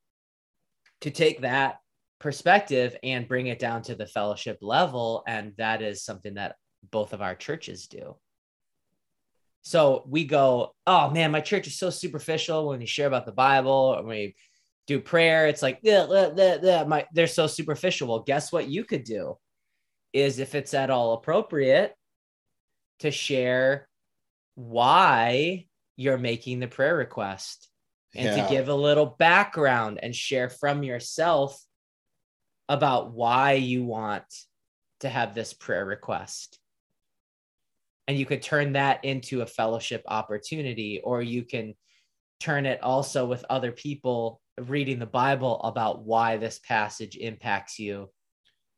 to 1.01 1.11
take 1.11 1.41
that 1.41 1.79
perspective 2.19 2.95
and 3.03 3.27
bring 3.27 3.47
it 3.47 3.59
down 3.59 3.81
to 3.83 3.95
the 3.95 4.05
fellowship 4.05 4.59
level. 4.61 5.23
And 5.27 5.53
that 5.57 5.81
is 5.81 6.03
something 6.03 6.35
that 6.35 6.55
both 6.89 7.13
of 7.13 7.21
our 7.21 7.35
churches 7.35 7.87
do. 7.87 8.15
So 9.63 10.03
we 10.07 10.25
go, 10.25 10.73
oh 10.87 11.09
man, 11.09 11.31
my 11.31 11.41
church 11.41 11.67
is 11.67 11.77
so 11.77 11.89
superficial 11.89 12.69
when 12.69 12.79
we 12.79 12.85
share 12.85 13.07
about 13.07 13.25
the 13.25 13.31
Bible 13.31 13.95
and 13.95 14.07
we 14.07 14.35
do 14.87 14.99
prayer. 14.99 15.47
It's 15.47 15.61
like, 15.61 15.79
yeah, 15.83 16.07
yeah, 16.35 16.57
yeah, 16.61 16.83
my, 16.83 17.05
they're 17.13 17.27
so 17.27 17.47
superficial. 17.47 18.07
Well, 18.07 18.19
guess 18.19 18.51
what 18.51 18.67
you 18.67 18.83
could 18.83 19.03
do 19.03 19.37
is 20.13 20.39
if 20.39 20.55
it's 20.55 20.73
at 20.73 20.89
all 20.89 21.13
appropriate 21.13 21.95
to 22.99 23.11
share 23.11 23.87
why 24.55 25.67
you're 25.95 26.17
making 26.17 26.59
the 26.59 26.67
prayer 26.67 26.95
request 26.95 27.69
and 28.15 28.25
Yeah. 28.25 28.43
to 28.43 28.53
give 28.53 28.67
a 28.67 28.75
little 28.75 29.05
background 29.05 29.99
and 30.03 30.15
share 30.15 30.49
from 30.49 30.83
yourself 30.83 31.63
about 32.67 33.11
why 33.11 33.53
you 33.53 33.85
want 33.85 34.25
to 34.99 35.09
have 35.09 35.33
this 35.33 35.53
prayer 35.53 35.85
request. 35.85 36.59
And 38.07 38.17
you 38.17 38.25
could 38.25 38.41
turn 38.41 38.73
that 38.73 39.05
into 39.05 39.41
a 39.41 39.45
fellowship 39.45 40.03
opportunity, 40.07 40.99
or 41.01 41.21
you 41.21 41.43
can 41.43 41.75
turn 42.39 42.65
it 42.65 42.83
also 42.83 43.25
with 43.25 43.45
other 43.49 43.71
people 43.71 44.40
reading 44.57 44.99
the 44.99 45.05
Bible 45.05 45.61
about 45.61 46.03
why 46.03 46.37
this 46.37 46.59
passage 46.59 47.17
impacts 47.17 47.79
you 47.79 48.09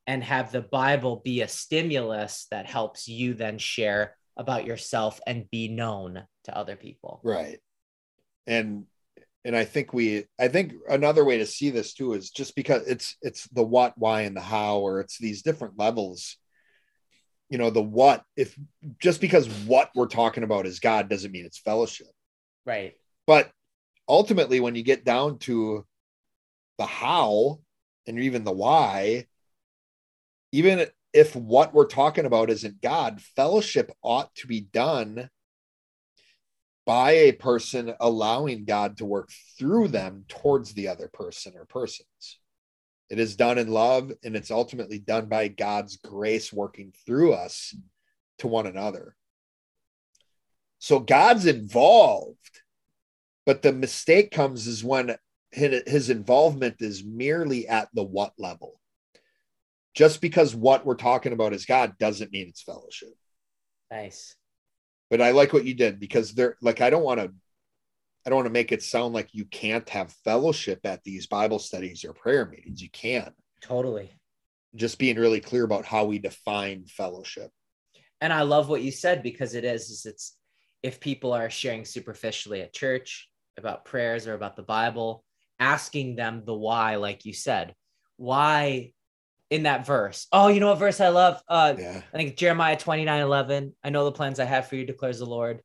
and 0.08 0.24
have 0.24 0.52
the 0.52 0.62
Bible 0.62 1.22
be 1.24 1.42
a 1.42 1.48
stimulus 1.48 2.48
that 2.52 2.66
helps 2.66 3.08
you 3.08 3.34
then 3.34 3.58
share 3.58 4.16
about 4.38 4.66
yourself 4.66 5.20
and 5.26 5.50
be 5.50 5.68
known 5.68 6.24
to 6.46 6.58
other 6.58 6.76
people. 6.76 7.22
Right. 7.24 7.60
And 8.48 8.86
and 9.46 9.56
I 9.56 9.66
think 9.66 9.94
we 9.94 10.26
I 10.40 10.48
think 10.48 10.74
another 10.90 11.26
way 11.26 11.38
to 11.40 11.46
see 11.46 11.70
this 11.70 11.94
too 11.94 12.14
is 12.14 12.30
just 12.30 12.56
because 12.56 12.88
it's 12.88 13.18
it's 13.22 13.48
the 13.50 13.64
what, 13.64 13.94
why, 13.98 14.22
and 14.22 14.36
the 14.36 14.42
how, 14.42 14.80
or 14.80 15.00
it's 15.00 15.18
these 15.18 15.42
different 15.42 15.78
levels. 15.78 16.38
You 17.50 17.58
know, 17.58 17.70
the 17.70 17.82
what, 17.82 18.24
if 18.36 18.58
just 19.00 19.22
because 19.22 19.48
what 19.66 19.92
we're 19.94 20.08
talking 20.08 20.44
about 20.44 20.66
is 20.66 20.80
God 20.80 21.10
doesn't 21.10 21.32
mean 21.32 21.46
it's 21.46 21.60
fellowship. 21.60 22.08
Right. 22.66 22.94
But 23.28 23.52
ultimately, 24.08 24.60
when 24.60 24.76
you 24.76 24.84
get 24.84 25.06
down 25.06 25.40
to 25.40 25.86
the 26.78 26.86
how 26.86 27.60
and 28.08 28.20
even 28.20 28.44
the 28.44 28.52
why, 28.52 29.28
even 30.52 30.86
if 31.14 31.36
what 31.36 31.74
we're 31.74 31.86
talking 31.86 32.26
about 32.26 32.50
isn't 32.50 32.82
God, 32.82 33.22
fellowship 33.22 33.92
ought 34.02 34.34
to 34.36 34.48
be 34.48 34.62
done 34.62 35.30
by 36.86 37.12
a 37.12 37.32
person 37.32 37.94
allowing 38.00 38.66
God 38.66 38.98
to 38.98 39.06
work 39.06 39.30
through 39.58 39.88
them 39.90 40.26
towards 40.28 40.74
the 40.74 40.88
other 40.90 41.08
person 41.08 41.54
or 41.56 41.66
persons. 41.66 42.40
It 43.10 43.20
is 43.20 43.36
done 43.36 43.58
in 43.58 43.68
love 43.70 44.12
and 44.24 44.36
it's 44.36 44.52
ultimately 44.52 45.00
done 45.00 45.28
by 45.28 45.48
God's 45.48 45.98
grace 45.98 46.52
working 46.52 46.94
through 47.06 47.34
us 47.34 47.76
to 48.40 48.48
one 48.48 48.66
another. 48.66 49.16
So 50.80 51.00
God's 51.00 51.46
involved, 51.46 52.63
but 53.46 53.62
the 53.62 53.74
mistake 53.74 54.32
comes 54.32 54.68
is 54.68 54.84
when 54.84 55.16
his 55.52 56.10
involvement 56.10 56.78
is 56.80 57.04
merely 57.04 57.68
at 57.68 57.90
the 57.94 58.04
what 58.04 58.34
level. 58.38 58.80
Just 59.94 60.22
because 60.22 60.56
what 60.56 60.86
we're 60.86 60.96
talking 60.96 61.34
about 61.34 61.54
is 61.54 61.66
God 61.66 61.98
doesn't 62.00 62.32
mean 62.32 62.48
it's 62.48 62.64
fellowship. 62.64 63.14
Nice 63.92 64.36
but 65.14 65.22
I 65.22 65.30
like 65.30 65.54
what 65.54 65.64
you 65.64 65.76
did 65.76 66.00
because 66.00 66.34
they're 66.34 66.58
like 66.60 66.82
I 66.82 66.90
don't 66.90 67.04
want 67.04 67.20
to 67.20 67.32
I 68.26 68.30
don't 68.32 68.38
want 68.38 68.48
to 68.48 68.52
make 68.54 68.72
it 68.72 68.82
sound 68.82 69.14
like 69.14 69.30
you 69.32 69.46
can't 69.46 69.88
have 69.90 70.12
fellowship 70.24 70.80
at 70.86 71.04
these 71.04 71.28
Bible 71.28 71.60
studies 71.60 72.04
or 72.04 72.14
prayer 72.14 72.48
meetings. 72.48 72.82
You 72.82 72.90
can. 72.90 73.32
Totally. 73.62 74.10
Just 74.74 74.98
being 74.98 75.18
really 75.18 75.40
clear 75.40 75.66
about 75.66 75.86
how 75.86 76.06
we 76.06 76.18
define 76.18 76.86
fellowship. 76.88 77.52
And 78.22 78.34
I 78.34 78.42
love 78.42 78.70
what 78.70 78.82
you 78.82 78.90
said 78.90 79.22
because 79.22 79.54
it 79.54 79.66
is, 79.66 79.92
is 79.92 80.08
it's 80.08 80.36
if 80.82 81.00
people 81.00 81.32
are 81.32 81.52
sharing 81.52 81.86
superficially 81.86 82.62
at 82.62 82.74
church 82.74 83.30
about 83.58 83.86
prayers 83.86 84.28
or 84.28 84.34
about 84.34 84.56
the 84.56 84.64
Bible, 84.64 85.24
asking 85.60 86.16
them 86.16 86.44
the 86.46 86.54
why, 86.54 86.96
like 86.96 87.26
you 87.26 87.34
said, 87.34 87.76
why 88.18 88.94
in 89.50 89.64
that 89.64 89.86
verse. 89.86 90.28
Oh, 90.32 90.48
you 90.48 90.60
know 90.60 90.70
what 90.70 90.80
verse 90.80 91.00
I 91.00 91.10
love? 91.10 91.42
Uh, 91.48 91.76
yeah. 91.78 92.02
I 92.14 92.18
think 92.18 92.38
Jeremiah 92.38 92.78
29 92.78 93.22
11. 93.22 93.76
I 93.84 93.90
know 93.92 94.06
the 94.06 94.12
plans 94.12 94.40
I 94.40 94.46
have 94.46 94.68
for 94.68 94.76
you, 94.76 94.86
declares 94.86 95.20
the 95.20 95.26
Lord. 95.26 95.62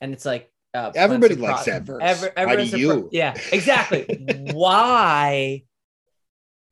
And 0.00 0.12
it's 0.12 0.24
like, 0.24 0.50
uh, 0.74 0.90
everybody 0.94 1.36
likes 1.36 1.64
pro- 1.64 1.72
that 1.72 1.82
verse. 1.82 2.02
Every, 2.02 2.30
How 2.36 2.56
do 2.56 2.64
you? 2.64 2.88
Pro- 2.88 3.08
yeah, 3.12 3.34
exactly. 3.52 4.06
Why 4.52 5.62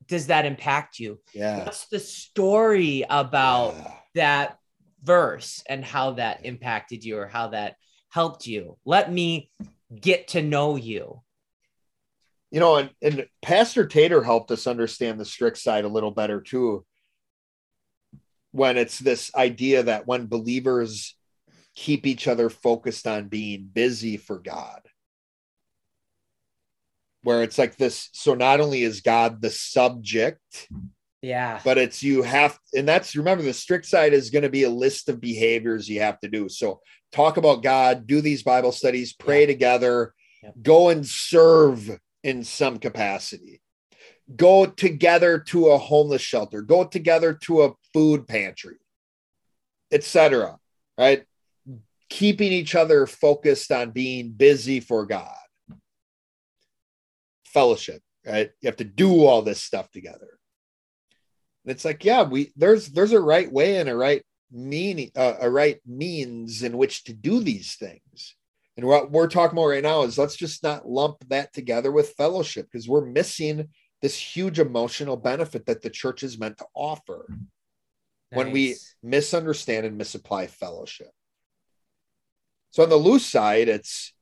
does 0.07 0.27
that 0.27 0.45
impact 0.45 0.99
you? 0.99 1.19
Yeah. 1.33 1.65
What's 1.65 1.87
the 1.87 1.99
story 1.99 3.05
about 3.09 3.75
yeah. 3.75 3.93
that 4.15 4.57
verse 5.03 5.63
and 5.67 5.85
how 5.85 6.11
that 6.11 6.45
impacted 6.45 7.05
you 7.05 7.17
or 7.17 7.27
how 7.27 7.49
that 7.49 7.75
helped 8.09 8.47
you? 8.47 8.77
Let 8.85 9.11
me 9.11 9.51
get 10.01 10.29
to 10.29 10.41
know 10.41 10.75
you 10.75 11.21
you 12.51 12.59
know, 12.59 12.77
and, 12.77 12.89
and 13.01 13.27
Pastor 13.41 13.85
Tater 13.85 14.23
helped 14.23 14.51
us 14.51 14.65
understand 14.65 15.19
the 15.19 15.25
strict 15.25 15.57
side 15.57 15.85
a 15.85 15.89
little 15.89 16.11
better 16.11 16.41
too. 16.41 16.85
When 18.51 18.77
it's 18.77 18.97
this 18.97 19.33
idea 19.35 19.83
that 19.83 20.07
when 20.07 20.25
believers 20.25 21.15
keep 21.75 22.07
each 22.07 22.27
other 22.27 22.49
focused 22.49 23.05
on 23.05 23.27
being 23.27 23.69
busy 23.71 24.17
for 24.17 24.39
God, 24.39 24.81
where 27.21 27.43
it's 27.43 27.59
like 27.59 27.75
this. 27.75 28.09
So 28.13 28.33
not 28.33 28.59
only 28.59 28.81
is 28.81 29.01
God 29.01 29.41
the 29.41 29.51
subject, 29.51 30.67
yeah, 31.21 31.59
but 31.65 31.77
it's 31.77 32.01
you 32.01 32.23
have, 32.23 32.57
and 32.73 32.87
that's 32.87 33.15
remember 33.15 33.43
the 33.43 33.53
strict 33.53 33.85
side 33.85 34.13
is 34.13 34.29
going 34.29 34.43
to 34.43 34.49
be 34.49 34.63
a 34.63 34.69
list 34.69 35.09
of 35.09 35.19
behaviors 35.19 35.89
you 35.89 35.99
have 35.99 36.19
to 36.21 36.29
do. 36.29 36.47
So 36.47 36.79
talk 37.11 37.37
about 37.37 37.61
God, 37.61 38.07
do 38.07 38.21
these 38.21 38.43
Bible 38.43 38.71
studies, 38.71 39.13
pray 39.13 39.41
yeah. 39.41 39.47
together, 39.47 40.13
yep. 40.41 40.53
go 40.61 40.89
and 40.89 41.05
serve 41.05 41.99
in 42.23 42.43
some 42.43 42.79
capacity. 42.79 43.61
Go 44.35 44.65
together 44.65 45.39
to 45.39 45.69
a 45.69 45.77
homeless 45.77 46.21
shelter, 46.21 46.61
go 46.61 46.85
together 46.85 47.33
to 47.43 47.63
a 47.63 47.73
food 47.93 48.27
pantry, 48.27 48.77
etc. 49.91 50.57
Right? 50.97 51.25
Keeping 52.09 52.51
each 52.51 52.75
other 52.75 53.07
focused 53.07 53.71
on 53.71 53.91
being 53.91 54.31
busy 54.31 54.79
for 54.79 55.05
God. 55.05 55.35
Fellowship, 57.45 58.01
right? 58.25 58.51
You 58.61 58.67
have 58.67 58.77
to 58.77 58.83
do 58.83 59.25
all 59.25 59.41
this 59.41 59.61
stuff 59.61 59.89
together. 59.91 60.38
It's 61.65 61.85
like, 61.85 62.03
yeah, 62.03 62.23
we 62.23 62.51
there's 62.55 62.87
there's 62.87 63.11
a 63.11 63.19
right 63.19 63.51
way 63.51 63.77
and 63.77 63.89
a 63.89 63.95
right 63.95 64.23
meaning, 64.51 65.11
uh, 65.15 65.35
a 65.39 65.49
right 65.49 65.79
means 65.85 66.63
in 66.63 66.77
which 66.77 67.03
to 67.05 67.13
do 67.13 67.41
these 67.41 67.75
things. 67.75 68.35
And 68.77 68.87
what 68.87 69.11
we're 69.11 69.27
talking 69.27 69.57
about 69.57 69.67
right 69.67 69.83
now 69.83 70.03
is 70.03 70.17
let's 70.17 70.37
just 70.37 70.63
not 70.63 70.87
lump 70.87 71.17
that 71.27 71.53
together 71.53 71.91
with 71.91 72.13
fellowship 72.13 72.67
because 72.71 72.87
we're 72.87 73.05
missing 73.05 73.67
this 74.01 74.17
huge 74.17 74.59
emotional 74.59 75.17
benefit 75.17 75.65
that 75.65 75.81
the 75.81 75.89
church 75.89 76.23
is 76.23 76.39
meant 76.39 76.57
to 76.59 76.65
offer 76.73 77.25
nice. 77.29 77.39
when 78.31 78.51
we 78.51 78.75
misunderstand 79.03 79.85
and 79.85 79.97
misapply 79.97 80.47
fellowship. 80.47 81.11
So, 82.71 82.83
on 82.83 82.89
the 82.89 82.95
loose 82.95 83.25
side, 83.25 83.67
it's 83.67 84.13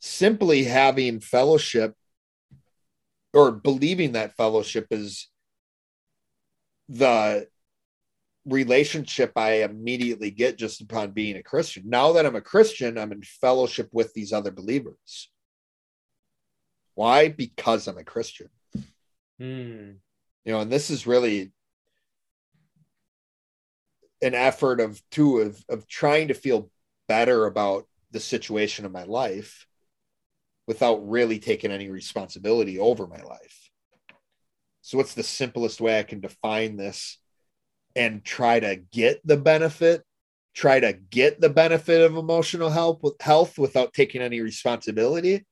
simply 0.00 0.64
having 0.64 1.20
fellowship 1.20 1.94
or 3.32 3.52
believing 3.52 4.12
that 4.12 4.36
fellowship 4.36 4.86
is 4.90 5.28
the 6.88 7.48
relationship 8.46 9.32
I 9.36 9.62
immediately 9.62 10.30
get 10.30 10.58
just 10.58 10.80
upon 10.80 11.12
being 11.12 11.36
a 11.36 11.42
Christian. 11.42 11.84
Now 11.86 12.12
that 12.12 12.26
I'm 12.26 12.36
a 12.36 12.40
Christian, 12.40 12.98
I'm 12.98 13.12
in 13.12 13.22
fellowship 13.22 13.88
with 13.92 14.12
these 14.12 14.32
other 14.32 14.50
believers. 14.50 15.30
Why? 16.94 17.28
Because 17.28 17.88
I'm 17.88 17.98
a 17.98 18.04
Christian. 18.04 18.48
Mm. 19.40 19.96
You 20.44 20.52
know, 20.52 20.60
and 20.60 20.70
this 20.70 20.90
is 20.90 21.06
really 21.06 21.52
an 24.22 24.34
effort 24.34 24.80
of 24.80 25.02
two 25.10 25.38
of, 25.38 25.64
of 25.68 25.88
trying 25.88 26.28
to 26.28 26.34
feel 26.34 26.70
better 27.08 27.46
about 27.46 27.86
the 28.10 28.20
situation 28.20 28.84
of 28.84 28.92
my 28.92 29.04
life 29.04 29.66
without 30.66 31.08
really 31.08 31.38
taking 31.38 31.70
any 31.70 31.90
responsibility 31.90 32.78
over 32.78 33.06
my 33.06 33.20
life. 33.22 33.63
So, 34.86 34.98
what's 34.98 35.14
the 35.14 35.22
simplest 35.22 35.80
way 35.80 35.98
I 35.98 36.02
can 36.02 36.20
define 36.20 36.76
this 36.76 37.18
and 37.96 38.22
try 38.22 38.60
to 38.60 38.76
get 38.76 39.26
the 39.26 39.38
benefit 39.38 40.04
try 40.52 40.78
to 40.78 40.92
get 40.92 41.40
the 41.40 41.48
benefit 41.48 42.02
of 42.02 42.16
emotional 42.16 42.68
help 42.68 43.02
with 43.02 43.20
health 43.20 43.58
without 43.58 43.94
taking 43.94 44.20
any 44.20 44.40
responsibility? 44.40 45.46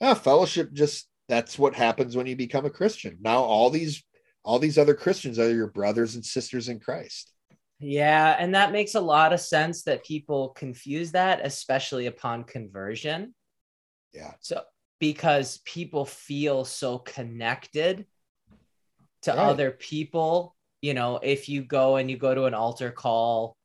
Ah, 0.00 0.14
fellowship 0.14 0.72
just 0.72 1.08
that's 1.28 1.58
what 1.58 1.74
happens 1.74 2.16
when 2.16 2.26
you 2.26 2.36
become 2.36 2.64
a 2.64 2.70
christian. 2.70 3.18
Now 3.20 3.38
all 3.42 3.70
these 3.70 4.04
all 4.44 4.60
these 4.60 4.78
other 4.78 4.94
christians 4.94 5.40
are 5.40 5.52
your 5.52 5.66
brothers 5.66 6.14
and 6.14 6.24
sisters 6.24 6.68
in 6.68 6.78
christ. 6.78 7.32
Yeah 7.80 8.36
and 8.38 8.54
that 8.54 8.70
makes 8.70 8.94
a 8.94 9.00
lot 9.00 9.32
of 9.32 9.40
sense 9.40 9.82
that 9.82 10.04
people 10.04 10.50
confuse 10.50 11.10
that 11.10 11.44
especially 11.44 12.06
upon 12.06 12.44
conversion. 12.44 13.34
Yeah. 14.12 14.34
So 14.38 14.62
because 15.00 15.58
people 15.64 16.04
feel 16.04 16.64
so 16.64 16.98
connected 16.98 18.06
to 19.22 19.30
right. 19.30 19.38
other 19.38 19.70
people 19.70 20.56
you 20.80 20.94
know, 20.94 21.18
if 21.22 21.48
you 21.48 21.62
go 21.62 21.96
and 21.96 22.10
you 22.10 22.16
go 22.16 22.34
to 22.34 22.44
an 22.44 22.54
altar 22.54 22.90
call, 22.90 23.56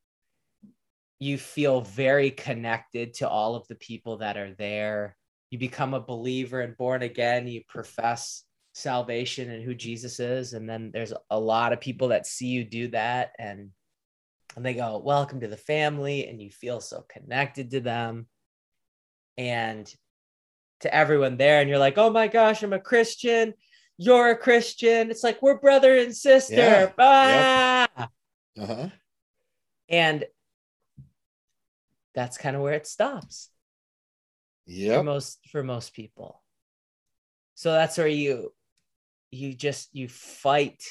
you 1.20 1.38
feel 1.38 1.82
very 1.82 2.32
connected 2.32 3.14
to 3.16 3.30
all 3.30 3.56
of 3.56 3.68
the 3.68 3.76
people 3.76 4.18
that 4.18 4.36
are 4.36 4.54
there. 4.54 5.16
You 5.52 5.60
become 5.60 5.94
a 5.94 6.02
believer 6.02 6.62
and 6.62 6.76
born 6.76 7.04
again. 7.04 7.48
You 7.48 7.62
profess 7.68 8.44
salvation 8.74 9.52
and 9.52 9.64
who 9.64 9.76
Jesus 9.76 10.20
is. 10.20 10.54
And 10.54 10.68
then 10.68 10.90
there's 10.92 11.14
a 11.30 11.40
lot 11.40 11.72
of 11.72 11.80
people 11.80 12.08
that 12.10 12.26
see 12.26 12.48
you 12.48 12.64
do 12.64 12.88
that 12.90 13.34
and 13.38 13.70
and 14.56 14.64
they 14.64 14.74
go, 14.76 15.00
Welcome 15.00 15.40
to 15.42 15.48
the 15.48 15.58
family. 15.58 16.28
And 16.28 16.42
you 16.42 16.52
feel 16.52 16.80
so 16.80 17.06
connected 17.10 17.72
to 17.72 17.80
them. 17.80 18.28
And 19.38 19.92
to 20.82 20.94
everyone 20.94 21.38
there, 21.38 21.60
and 21.60 21.70
you're 21.70 21.80
like, 21.80 21.98
Oh 21.98 22.10
my 22.10 22.28
gosh, 22.28 22.62
I'm 22.62 22.74
a 22.74 22.80
Christian 22.80 23.54
you're 23.98 24.32
a 24.32 24.38
Christian. 24.38 25.12
It's 25.12 25.24
like 25.24 25.42
we're 25.42 25.60
brother 25.60 25.98
and 25.98 26.16
sister. 26.16 26.56
Yeah. 26.56 26.92
Ah! 26.98 28.10
Uh-huh. 28.60 28.90
And 29.90 30.26
that's 32.16 32.38
kind 32.38 32.56
of 32.56 32.62
where 32.62 32.74
it 32.74 32.88
stops. 32.88 33.50
Yeah. 34.66 34.98
for 35.00 35.04
most 35.04 35.40
for 35.52 35.62
most 35.62 35.94
people 35.94 36.42
so 37.54 37.74
that's 37.74 37.98
where 37.98 38.08
you 38.08 38.54
you 39.30 39.54
just 39.54 39.90
you 39.94 40.08
fight 40.08 40.82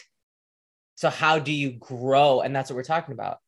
so 0.94 1.08
how 1.08 1.38
do 1.38 1.52
you 1.52 1.70
grow 1.70 2.42
and 2.42 2.54
that's 2.54 2.68
what 2.68 2.76
we're 2.76 2.82
talking 2.82 3.14
about 3.14 3.38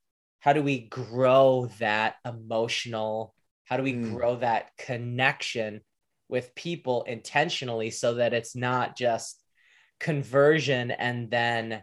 how 0.40 0.54
do 0.54 0.62
we 0.62 0.78
grow 0.88 1.68
that 1.78 2.14
emotional 2.24 3.34
how 3.66 3.76
do 3.76 3.82
we 3.82 3.92
Mm. 3.92 4.14
grow 4.14 4.36
that 4.36 4.70
connection 4.78 5.82
with 6.30 6.54
people 6.54 7.02
intentionally 7.02 7.90
so 7.90 8.14
that 8.14 8.32
it's 8.32 8.56
not 8.56 8.96
just 8.96 9.43
conversion 10.04 10.90
and 10.90 11.30
then 11.30 11.82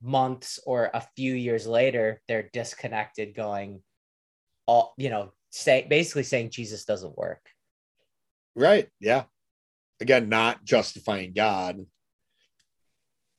months 0.00 0.58
or 0.64 0.90
a 0.94 1.06
few 1.16 1.34
years 1.34 1.66
later 1.66 2.20
they're 2.28 2.48
disconnected 2.52 3.34
going 3.34 3.82
all 4.66 4.94
you 4.96 5.10
know 5.10 5.32
say 5.50 5.86
basically 5.88 6.22
saying 6.22 6.50
jesus 6.50 6.84
doesn't 6.84 7.16
work 7.16 7.40
Right. 8.56 8.88
Yeah. 8.98 9.24
Again, 10.00 10.28
not 10.28 10.64
justifying 10.64 11.34
God 11.34 11.84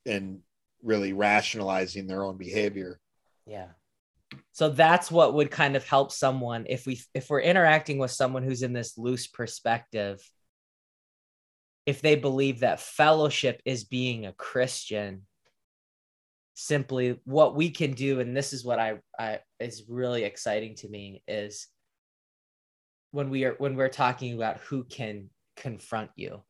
and 0.05 0.39
really 0.83 1.11
rationalizing 1.11 2.07
their 2.07 2.23
own 2.23 2.37
behavior. 2.37 2.99
Yeah. 3.45 3.69
So 4.51 4.69
that's 4.69 5.09
what 5.09 5.33
would 5.33 5.49
kind 5.49 5.75
of 5.75 5.87
help 5.87 6.11
someone 6.11 6.65
if 6.69 6.85
we 6.85 7.01
if 7.13 7.29
we're 7.29 7.41
interacting 7.41 7.97
with 7.97 8.11
someone 8.11 8.43
who's 8.43 8.61
in 8.61 8.73
this 8.73 8.97
loose 8.97 9.27
perspective 9.27 10.19
if 11.87 12.01
they 12.01 12.15
believe 12.15 12.59
that 12.59 12.81
fellowship 12.81 13.61
is 13.65 13.85
being 13.85 14.25
a 14.27 14.33
Christian 14.33 15.23
simply 16.53 17.19
what 17.23 17.55
we 17.55 17.69
can 17.69 17.93
do 17.93 18.19
and 18.19 18.35
this 18.35 18.51
is 18.51 18.65
what 18.65 18.77
I 18.79 18.99
I 19.17 19.39
is 19.59 19.85
really 19.87 20.23
exciting 20.23 20.75
to 20.77 20.89
me 20.89 21.23
is 21.27 21.67
when 23.11 23.29
we 23.29 23.45
are 23.45 23.55
when 23.57 23.75
we're 23.75 23.89
talking 23.89 24.33
about 24.35 24.57
who 24.61 24.83
can 24.83 25.29
confront 25.55 26.09
you 26.15 26.43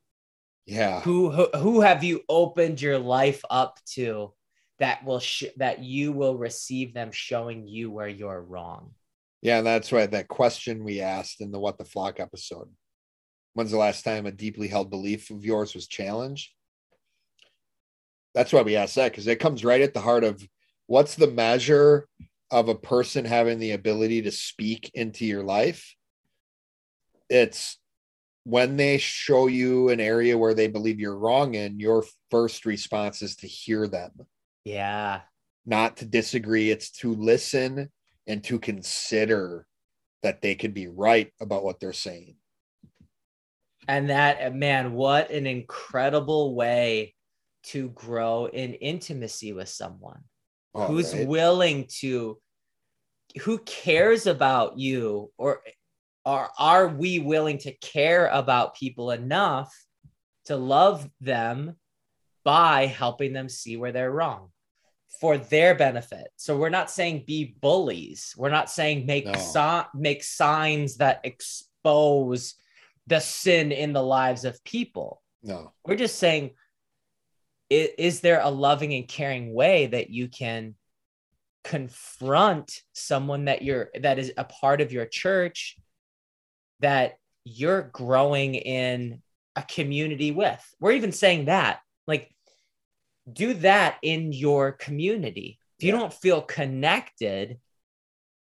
Yeah. 0.65 1.01
who 1.01 1.29
who, 1.29 1.47
who 1.55 1.81
have 1.81 2.03
you 2.03 2.21
opened 2.29 2.81
your 2.81 2.97
life 2.99 3.43
up 3.49 3.77
to 3.95 4.33
that 4.79 5.03
will 5.05 5.19
sh- 5.19 5.53
that 5.57 5.83
you 5.83 6.13
will 6.13 6.37
receive 6.37 6.93
them 6.93 7.11
showing 7.11 7.67
you 7.67 7.91
where 7.91 8.07
you're 8.09 8.41
wrong 8.41 8.93
Yeah. 9.41 9.61
That's 9.61 9.91
right. 9.91 10.09
That 10.09 10.27
question 10.29 10.83
we 10.83 11.01
asked 11.01 11.41
in 11.41 11.51
the 11.51 11.59
What 11.59 11.77
the 11.77 11.85
Flock 11.85 12.19
episode. 12.19 12.69
When's 13.57 13.71
the 13.71 13.77
last 13.77 14.03
time 14.03 14.27
a 14.27 14.31
deeply 14.31 14.67
held 14.67 14.91
belief 14.91 15.31
of 15.31 15.43
yours 15.43 15.73
was 15.73 15.87
challenged? 15.87 16.51
That's 18.35 18.53
why 18.53 18.61
we 18.61 18.75
ask 18.75 18.93
that 18.93 19.11
because 19.11 19.25
it 19.25 19.39
comes 19.39 19.65
right 19.65 19.81
at 19.81 19.95
the 19.95 19.99
heart 19.99 20.23
of 20.23 20.47
what's 20.85 21.15
the 21.15 21.31
measure 21.31 22.07
of 22.51 22.69
a 22.69 22.75
person 22.75 23.25
having 23.25 23.57
the 23.57 23.71
ability 23.71 24.21
to 24.21 24.31
speak 24.31 24.91
into 24.93 25.25
your 25.25 25.41
life? 25.41 25.95
It's 27.31 27.79
when 28.43 28.77
they 28.77 28.99
show 28.99 29.47
you 29.47 29.89
an 29.89 30.01
area 30.01 30.37
where 30.37 30.53
they 30.53 30.67
believe 30.67 30.99
you're 30.99 31.17
wrong 31.17 31.55
in, 31.55 31.79
your 31.79 32.05
first 32.29 32.63
response 32.63 33.23
is 33.23 33.37
to 33.37 33.47
hear 33.47 33.87
them, 33.87 34.11
yeah 34.65 35.21
not 35.65 35.97
to 35.97 36.05
disagree. 36.05 36.69
It's 36.69 36.91
to 36.91 37.15
listen 37.15 37.89
and 38.27 38.43
to 38.43 38.59
consider 38.59 39.65
that 40.21 40.43
they 40.43 40.53
could 40.53 40.75
be 40.75 40.87
right 40.87 41.33
about 41.41 41.63
what 41.63 41.79
they're 41.79 41.91
saying. 41.91 42.35
And 43.87 44.09
that 44.09 44.37
uh, 44.45 44.49
man 44.51 44.93
what 44.93 45.29
an 45.31 45.45
incredible 45.47 46.55
way 46.55 47.13
to 47.63 47.89
grow 47.89 48.45
in 48.47 48.73
intimacy 48.75 49.53
with 49.53 49.69
someone 49.69 50.21
All 50.73 50.87
who's 50.87 51.13
right. 51.13 51.27
willing 51.27 51.87
to 51.99 52.39
who 53.41 53.57
cares 53.59 54.25
about 54.27 54.77
you 54.77 55.31
or 55.37 55.61
are 56.25 56.49
are 56.57 56.87
we 56.87 57.19
willing 57.19 57.57
to 57.59 57.71
care 57.77 58.27
about 58.27 58.75
people 58.75 59.11
enough 59.11 59.73
to 60.45 60.55
love 60.55 61.09
them 61.21 61.75
by 62.43 62.85
helping 62.85 63.33
them 63.33 63.49
see 63.49 63.75
where 63.77 63.91
they're 63.91 64.11
wrong 64.11 64.49
for 65.19 65.37
their 65.37 65.75
benefit 65.75 66.27
so 66.37 66.55
we're 66.57 66.69
not 66.69 66.89
saying 66.91 67.23
be 67.27 67.55
bullies 67.61 68.33
we're 68.37 68.49
not 68.49 68.69
saying 68.69 69.05
make 69.05 69.25
No. 69.25 69.33
si- 69.33 69.89
make 69.99 70.23
signs 70.23 70.97
that 70.97 71.19
expose 71.23 72.55
the 73.07 73.19
sin 73.19 73.71
in 73.71 73.93
the 73.93 74.03
lives 74.03 74.45
of 74.45 74.63
people. 74.63 75.21
No, 75.43 75.71
we're 75.85 75.95
just 75.95 76.19
saying 76.19 76.51
is, 77.69 77.89
is 77.97 78.19
there 78.21 78.39
a 78.41 78.49
loving 78.49 78.93
and 78.93 79.07
caring 79.07 79.53
way 79.53 79.87
that 79.87 80.09
you 80.09 80.27
can 80.27 80.75
confront 81.63 82.81
someone 82.93 83.45
that 83.45 83.61
you're 83.61 83.89
that 83.99 84.19
is 84.19 84.31
a 84.37 84.43
part 84.45 84.79
of 84.81 84.91
your 84.91 85.05
church 85.05 85.77
that 86.79 87.17
you're 87.43 87.83
growing 87.93 88.55
in 88.55 89.21
a 89.55 89.63
community 89.63 90.31
with? 90.31 90.63
We're 90.79 90.93
even 90.93 91.11
saying 91.11 91.45
that 91.45 91.79
like 92.07 92.33
do 93.31 93.53
that 93.55 93.97
in 94.01 94.31
your 94.31 94.71
community. 94.71 95.59
If 95.79 95.85
you 95.85 95.93
Yeah. 95.93 95.99
don't 95.99 96.13
feel 96.13 96.41
connected 96.41 97.59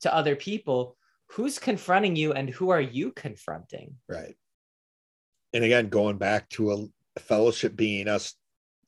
to 0.00 0.14
other 0.14 0.34
people 0.34 0.96
who's 1.32 1.58
confronting 1.58 2.16
you 2.16 2.32
and 2.32 2.48
who 2.48 2.70
are 2.70 2.80
you 2.80 3.12
confronting? 3.12 3.96
Right. 4.08 4.34
And 5.52 5.64
again, 5.64 5.88
going 5.88 6.16
back 6.16 6.48
to 6.50 6.72
a, 6.72 6.86
fellowship 7.18 7.76
being 7.76 8.08
us 8.08 8.34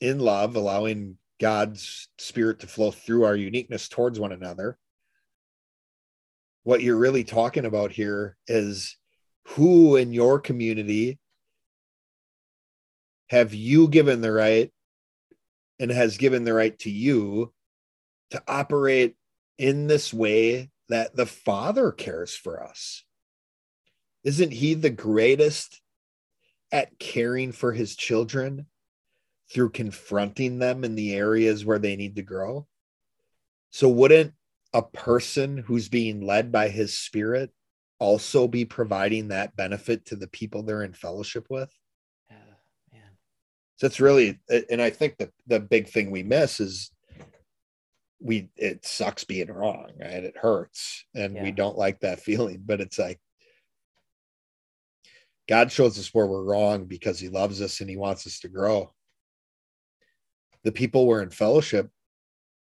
in 0.00 0.18
love, 0.18 0.56
allowing 0.56 1.18
God's 1.40 2.08
spirit 2.18 2.60
to 2.60 2.66
flow 2.66 2.90
through 2.90 3.24
our 3.24 3.36
uniqueness 3.36 3.88
towards 3.88 4.18
one 4.18 4.32
another. 4.32 4.78
What 6.64 6.82
you're 6.82 6.96
really 6.96 7.24
talking 7.24 7.64
about 7.64 7.90
here 7.92 8.36
is 8.46 8.96
who 9.48 9.96
in 9.96 10.12
your 10.12 10.38
community 10.38 11.18
have 13.28 13.52
you 13.54 13.88
given 13.88 14.20
the 14.20 14.32
right 14.32 14.70
and 15.80 15.90
has 15.90 16.16
given 16.16 16.44
the 16.44 16.54
right 16.54 16.78
to 16.80 16.90
you 16.90 17.52
to 18.30 18.42
operate 18.46 19.16
in 19.58 19.88
this 19.88 20.14
way 20.14 20.70
that 20.88 21.16
the 21.16 21.26
Father 21.26 21.90
cares 21.90 22.34
for 22.34 22.62
us? 22.62 23.04
Isn't 24.22 24.52
He 24.52 24.74
the 24.74 24.90
greatest 24.90 25.81
at 26.72 26.98
caring 26.98 27.52
for 27.52 27.72
His 27.72 27.94
children 27.94 28.66
through 29.52 29.70
confronting 29.70 30.58
them 30.58 30.82
in 30.82 30.94
the 30.94 31.14
areas 31.14 31.64
where 31.64 31.78
they 31.78 31.94
need 31.94 32.16
to 32.16 32.22
grow? 32.22 32.66
So, 33.70 33.88
wouldn't 33.88 34.32
a 34.72 34.82
person 34.82 35.58
who's 35.58 35.88
being 35.88 36.26
led 36.26 36.50
by 36.50 36.68
His 36.68 36.98
Spirit 36.98 37.50
also 37.98 38.48
be 38.48 38.64
providing 38.64 39.28
that 39.28 39.54
benefit 39.54 40.06
to 40.06 40.16
the 40.16 40.26
people 40.26 40.62
they're 40.62 40.82
in 40.82 40.92
fellowship 40.92 41.46
with? 41.48 41.70
Yeah, 42.30 42.36
man. 42.92 43.10
So 43.76 43.86
it's 43.86 44.00
really, 44.00 44.40
and 44.70 44.82
I 44.82 44.90
think 44.90 45.18
that 45.18 45.30
the 45.46 45.60
big 45.60 45.88
thing 45.88 46.10
we 46.10 46.22
miss 46.22 46.58
is 46.58 46.90
we, 48.20 48.50
it 48.56 48.84
sucks 48.84 49.24
being 49.24 49.52
wrong, 49.52 49.90
right? 50.00 50.24
It 50.24 50.36
hurts 50.36 51.04
and 51.14 51.34
we 51.34 51.50
don't 51.52 51.78
like 51.78 52.00
that 52.00 52.20
feeling, 52.24 52.62
but 52.64 52.80
it's 52.80 52.98
like 52.98 53.20
God 55.48 55.72
shows 55.72 55.98
us 55.98 56.12
where 56.14 56.26
we're 56.26 56.44
wrong 56.44 56.84
because 56.84 57.18
he 57.18 57.28
loves 57.28 57.60
us 57.60 57.80
and 57.80 57.90
he 57.90 57.96
wants 57.96 58.26
us 58.26 58.40
to 58.40 58.48
grow. 58.48 58.92
The 60.64 60.72
people 60.72 61.06
we're 61.06 61.22
in 61.22 61.30
fellowship 61.30 61.90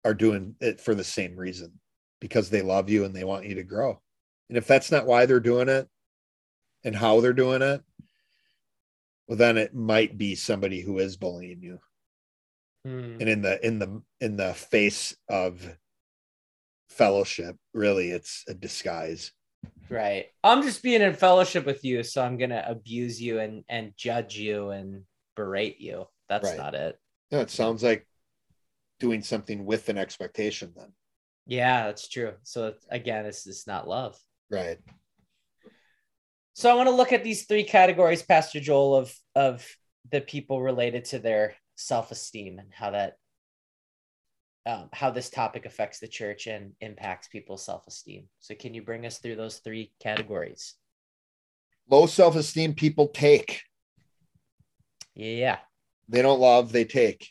are 0.04 0.14
doing 0.14 0.56
it 0.60 0.80
for 0.80 0.94
the 0.94 1.04
same 1.04 1.36
reason 1.36 1.78
because 2.20 2.48
they 2.48 2.62
love 2.62 2.88
you 2.88 3.04
and 3.04 3.14
they 3.14 3.24
want 3.24 3.44
you 3.44 3.56
to 3.56 3.62
grow. 3.62 4.00
And 4.48 4.56
if 4.56 4.66
that's 4.66 4.90
not 4.90 5.06
why 5.06 5.26
they're 5.26 5.40
doing 5.40 5.68
it 5.68 5.88
and 6.82 6.96
how 6.96 7.20
they're 7.20 7.32
doing 7.32 7.62
it, 7.62 7.82
well 9.28 9.36
then 9.36 9.56
it 9.58 9.74
might 9.74 10.18
be 10.18 10.34
somebody 10.34 10.80
who 10.80 10.98
is 10.98 11.16
bullying 11.16 11.62
you 11.62 11.78
Hmm. 12.84 13.18
and 13.20 13.28
in 13.28 13.42
the 13.42 13.64
in 13.64 13.78
the 13.78 14.02
in 14.22 14.36
the 14.36 14.54
face 14.54 15.14
of 15.28 15.76
fellowship 16.88 17.56
really 17.74 18.10
it's 18.10 18.42
a 18.48 18.54
disguise 18.54 19.32
Right. 19.88 20.26
I'm 20.44 20.62
just 20.62 20.82
being 20.82 21.02
in 21.02 21.14
fellowship 21.14 21.66
with 21.66 21.84
you, 21.84 22.02
so 22.02 22.22
I'm 22.22 22.38
gonna 22.38 22.64
abuse 22.66 23.20
you 23.20 23.40
and 23.40 23.64
and 23.68 23.92
judge 23.96 24.36
you 24.36 24.70
and 24.70 25.02
berate 25.36 25.80
you. 25.80 26.06
That's 26.28 26.48
Right. 26.48 26.58
not 26.58 26.74
it. 26.74 26.98
no 27.32 27.40
it 27.40 27.50
sounds 27.50 27.82
like 27.82 28.06
doing 29.00 29.22
something 29.22 29.64
with 29.64 29.88
an 29.88 29.98
expectation 29.98 30.72
then 30.76 30.92
Yeah, 31.46 31.86
that's 31.86 32.08
true. 32.08 32.34
So 32.42 32.74
again, 32.90 33.26
it's 33.26 33.44
just 33.44 33.66
not 33.66 33.88
love. 33.88 34.16
right 34.50 34.78
So 36.54 36.70
I 36.70 36.74
want 36.74 36.88
to 36.88 36.94
look 36.94 37.12
at 37.12 37.24
these 37.24 37.46
three 37.46 37.64
categories, 37.64 38.22
Pastor 38.22 38.60
Joel, 38.60 38.94
of 38.96 39.14
of 39.34 39.66
the 40.12 40.20
people 40.20 40.60
related 40.62 41.04
to 41.06 41.18
their 41.18 41.54
self-esteem 41.76 42.58
and 42.58 42.72
how 42.72 42.90
that 42.90 43.14
um, 44.66 44.88
how 44.92 45.10
this 45.10 45.30
topic 45.30 45.66
affects 45.66 45.98
the 45.98 46.08
church 46.08 46.46
and 46.46 46.72
impacts 46.80 47.28
people's 47.28 47.64
self-esteem. 47.64 48.24
So 48.40 48.54
can 48.54 48.74
you 48.74 48.82
bring 48.82 49.06
us 49.06 49.18
through 49.18 49.36
those 49.36 49.58
three 49.58 49.92
categories? 50.00 50.74
low 51.90 52.06
self-esteem 52.06 52.72
people 52.74 53.08
take 53.08 53.62
Yeah. 55.14 55.58
they 56.08 56.22
don't 56.22 56.38
love 56.38 56.70
they 56.70 56.84
take 56.84 57.28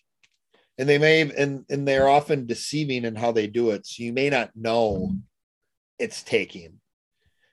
and 0.78 0.90
they 0.90 0.98
may 0.98 1.22
and 1.22 1.64
and 1.70 1.88
they're 1.88 2.10
often 2.10 2.46
deceiving 2.46 3.06
in 3.06 3.16
how 3.16 3.32
they 3.32 3.48
do 3.48 3.70
it 3.70 3.86
so 3.86 4.04
you 4.04 4.12
may 4.12 4.30
not 4.30 4.52
know 4.56 5.14
it's 5.98 6.24
taking 6.24 6.82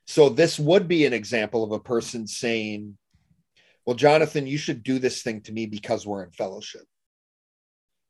so 0.05 0.29
this 0.29 0.59
would 0.59 0.89
be 0.89 1.07
an 1.07 1.12
example 1.12 1.62
of 1.62 1.71
a 1.71 1.79
person 1.79 2.27
saying 2.27 2.99
well, 3.87 3.95
Jonathan, 3.95 4.49
you 4.49 4.59
should 4.59 4.83
do 4.83 4.99
this 4.99 5.23
thing 5.23 5.43
to 5.43 5.53
me 5.53 5.67
because 5.67 6.05
we're 6.05 6.25
in 6.25 6.33
fellowship. 6.33 6.83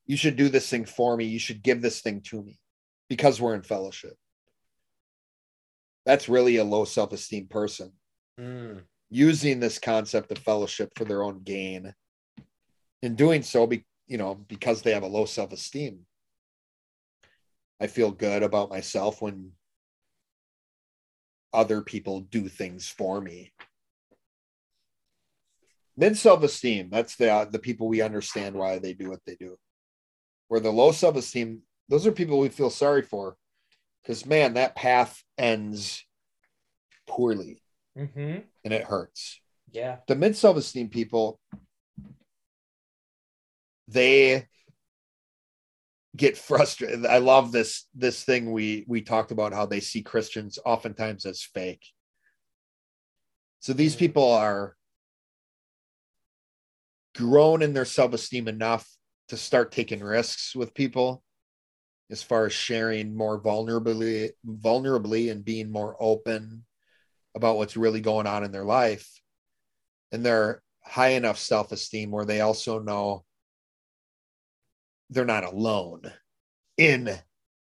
You 0.06 0.16
should 0.16 0.36
do 0.36 0.48
this 0.48 0.68
thing 0.68 0.84
for 0.84 1.16
me. 1.16 1.24
You 1.24 1.38
should 1.38 1.62
give 1.62 1.82
this 1.82 2.00
thing 2.00 2.20
to 2.22 2.42
me 2.42 2.58
because 3.08 3.40
we're 3.40 3.54
in 3.54 3.62
fellowship. 3.62 4.16
That's 6.04 6.28
really 6.28 6.56
a 6.56 6.64
low 6.64 6.84
self 6.84 7.12
esteem 7.12 7.48
person 7.48 7.92
Mm. 8.38 8.82
using 9.08 9.60
this 9.60 9.78
concept 9.78 10.30
of 10.30 10.36
fellowship 10.38 10.92
for 10.94 11.06
their 11.06 11.22
own 11.22 11.42
gain 11.42 11.94
in 13.00 13.14
doing 13.14 13.40
so 13.42 13.66
be, 13.66 13.86
you 14.06 14.18
know 14.18 14.34
because 14.34 14.82
they 14.82 14.92
have 14.92 15.04
a 15.04 15.06
low 15.06 15.24
self-esteem 15.24 16.00
i 17.80 17.86
feel 17.86 18.10
good 18.10 18.42
about 18.42 18.68
myself 18.68 19.22
when 19.22 19.52
other 21.54 21.80
people 21.80 22.20
do 22.20 22.46
things 22.46 22.88
for 22.88 23.22
me 23.22 23.52
mid 25.96 26.14
self-esteem 26.14 26.90
that's 26.90 27.16
the 27.16 27.32
uh, 27.32 27.44
the 27.46 27.58
people 27.58 27.88
we 27.88 28.02
understand 28.02 28.54
why 28.54 28.78
they 28.78 28.92
do 28.92 29.08
what 29.08 29.20
they 29.24 29.36
do 29.36 29.56
where 30.48 30.60
the 30.60 30.70
low 30.70 30.92
self-esteem 30.92 31.62
those 31.88 32.06
are 32.06 32.12
people 32.12 32.38
we 32.38 32.48
feel 32.48 32.70
sorry 32.70 33.02
for 33.02 33.36
because 34.02 34.26
man 34.26 34.54
that 34.54 34.74
path 34.76 35.22
ends 35.38 36.04
poorly 37.06 37.62
Mm-hmm. 37.98 38.40
and 38.64 38.74
it 38.74 38.84
hurts 38.84 39.40
Yeah. 39.72 39.98
the 40.06 40.14
mid 40.14 40.36
self 40.36 40.56
esteem 40.58 40.88
people, 40.90 41.40
they 43.88 44.46
get 46.16 46.36
frustrated. 46.36 47.06
I 47.06 47.18
love 47.18 47.52
this 47.52 47.86
this 47.94 48.22
thing 48.24 48.52
we 48.52 48.84
we 48.88 49.00
talked 49.02 49.30
about 49.30 49.52
how 49.52 49.66
they 49.66 49.80
see 49.80 50.02
Christians 50.02 50.58
oftentimes 50.64 51.24
as 51.26 51.42
fake. 51.42 51.84
So 53.60 53.72
these 53.72 53.94
Mhm. 53.96 53.98
people 53.98 54.30
are 54.32 54.76
grown 57.14 57.62
in 57.62 57.72
their 57.72 57.84
self 57.84 58.12
esteem 58.12 58.48
enough 58.48 58.86
to 59.28 59.36
start 59.36 59.72
taking 59.72 60.00
risks 60.00 60.54
with 60.54 60.74
people 60.74 61.22
as 62.10 62.22
far 62.22 62.46
as 62.46 62.52
sharing 62.52 63.16
more 63.16 63.40
vulnerably 63.40 64.30
vulnerably 64.46 65.30
and 65.30 65.44
being 65.44 65.70
more 65.70 65.96
open 65.98 66.64
about 67.34 67.56
what's 67.56 67.76
really 67.76 68.00
going 68.00 68.26
on 68.26 68.44
in 68.44 68.52
their 68.52 68.64
life. 68.64 69.08
And 70.12 70.24
they're 70.24 70.62
high 70.84 71.10
enough 71.10 71.38
self-esteem 71.38 72.10
where 72.10 72.24
they 72.24 72.40
also 72.40 72.78
know 72.78 73.24
they're 75.10 75.24
not 75.24 75.44
alone 75.44 76.02
in 76.78 77.10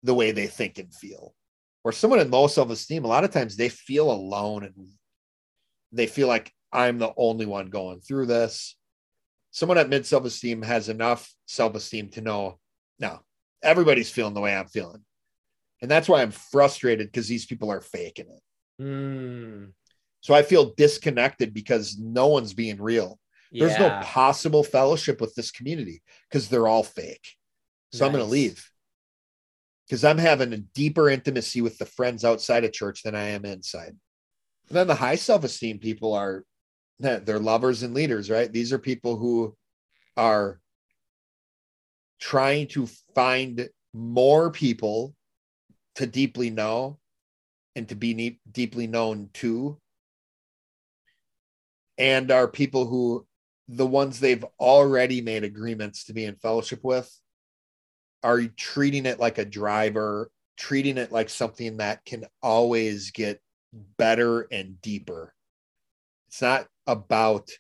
the 0.03 0.15
way 0.15 0.33
they 0.33 0.47
think 0.47 0.79
and 0.79 0.95
feel. 0.95 1.35
Or 1.83 1.93
someone 1.93 2.21
in 2.21 2.31
low 2.31 2.47
self-esteem 2.47 3.05
a 3.05 3.09
lot 3.09 3.25
of 3.25 3.31
times 3.31 3.57
they 3.57 3.69
feel 3.69 4.11
alone 4.11 4.65
and 4.65 4.75
they 5.93 6.07
feel 6.07 6.29
like 6.29 6.53
i'm 6.73 6.99
the 6.99 7.13
only 7.17 7.47
one 7.47 7.71
going 7.71 8.01
through 8.01 8.27
this 8.27 8.77
someone 9.55 9.79
at 9.79 9.89
mid 9.89 10.05
self-esteem 10.05 10.61
has 10.63 10.89
enough 10.91 11.33
self-esteem 11.47 12.09
to 12.11 12.21
know 12.21 12.59
no 12.99 13.21
everybody's 13.63 14.11
feeling 14.11 14.35
the 14.35 14.41
way 14.41 14.55
i'm 14.55 14.67
feeling 14.69 15.03
and 15.81 15.91
that's 15.91 16.09
why 16.09 16.21
i'm 16.21 16.31
frustrated 16.31 17.07
because 17.07 17.29
these 17.29 17.47
people 17.47 17.71
are 17.71 17.81
faking 17.81 18.27
it 18.29 18.43
Mm. 18.81 19.71
so 20.21 20.35
I 20.35 20.43
feel 20.43 20.75
disconnected 20.77 21.55
because 21.55 21.97
no 21.97 22.27
one's 22.27 22.55
being 22.55 22.83
real. 22.83 23.21
There's 23.53 23.79
no 23.79 24.01
possible 24.03 24.65
fellowship 24.65 25.21
with 25.21 25.33
this 25.37 25.53
community 25.53 26.03
because 26.29 26.49
they're 26.49 26.67
all 26.67 26.83
fake. 26.83 27.25
So 27.93 28.05
I'm 28.05 28.11
going 28.11 28.25
to 28.25 28.29
leave 28.31 28.69
because 29.87 30.03
I'm 30.05 30.19
having 30.19 30.53
a 30.53 30.59
deeper 30.75 31.09
intimacy 31.09 31.61
with 31.61 31.79
the 31.79 31.87
friends 31.87 32.25
outside 32.25 32.65
of 32.65 32.73
church 32.73 33.05
than 33.05 33.15
I 33.15 33.27
am 33.29 33.45
inside. 33.45 33.95
And 34.69 34.77
then 34.77 34.89
the 34.89 34.97
high 34.97 35.15
self 35.15 35.45
esteem 35.45 35.79
people 35.79 36.13
are 36.15 36.43
they're 36.99 37.39
lovers 37.39 37.83
and 37.83 37.95
leaders, 37.95 38.31
right? 38.31 38.53
These 38.53 38.73
are 38.73 38.79
people 38.79 39.17
who 39.17 39.57
are 40.17 40.61
trying 42.21 42.69
to 42.69 42.87
find 43.15 43.69
more 43.93 44.51
people 44.51 45.15
to 45.97 46.07
deeply 46.07 46.51
know 46.51 46.99
and 47.77 47.89
to 47.89 47.95
be 47.95 48.15
ne- 48.15 48.41
deeply 48.51 48.87
known 48.87 49.31
to 49.35 49.79
and 51.99 52.31
are 52.31 52.49
people 52.49 52.87
who 52.87 53.27
the 53.69 53.87
ones 53.87 54.21
they've 54.21 54.45
already 54.61 55.21
made 55.21 55.45
agreements 55.45 56.05
to 56.05 56.13
be 56.13 56.25
in 56.25 56.35
fellowship 56.37 56.81
with 56.83 57.11
are 58.23 58.43
treating 58.57 59.07
it 59.07 59.21
like 59.21 59.39
a 59.39 59.45
driver 59.45 60.31
treating 60.57 60.99
it 60.99 61.13
like 61.13 61.29
something 61.29 61.79
that 61.79 62.05
can 62.05 62.25
always 62.43 63.11
get 63.11 63.41
better 63.97 64.43
and 64.51 64.81
deeper 64.83 65.33
it's 66.29 66.43
not 66.43 66.67
about 66.87 67.51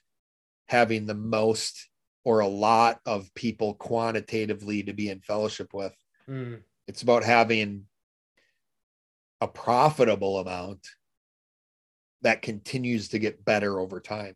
having 0.69 1.07
the 1.07 1.15
most 1.15 1.89
or 2.25 2.41
a 2.41 2.49
lot 2.49 3.01
of 3.05 3.33
people 3.35 3.75
quantitatively 3.75 4.83
to 4.85 4.93
be 4.93 5.09
in 5.09 5.21
fellowship 5.21 5.73
with 5.75 5.95
Mm. 6.29 6.63
it's 6.87 7.03
about 7.03 7.23
having 7.23 7.87
a 9.43 9.47
profitable 9.49 10.39
amount 10.39 10.87
that 12.23 12.41
continues 12.41 13.09
to 13.09 13.19
get 13.19 13.45
better 13.45 13.79
over 13.79 14.01
time. 14.01 14.35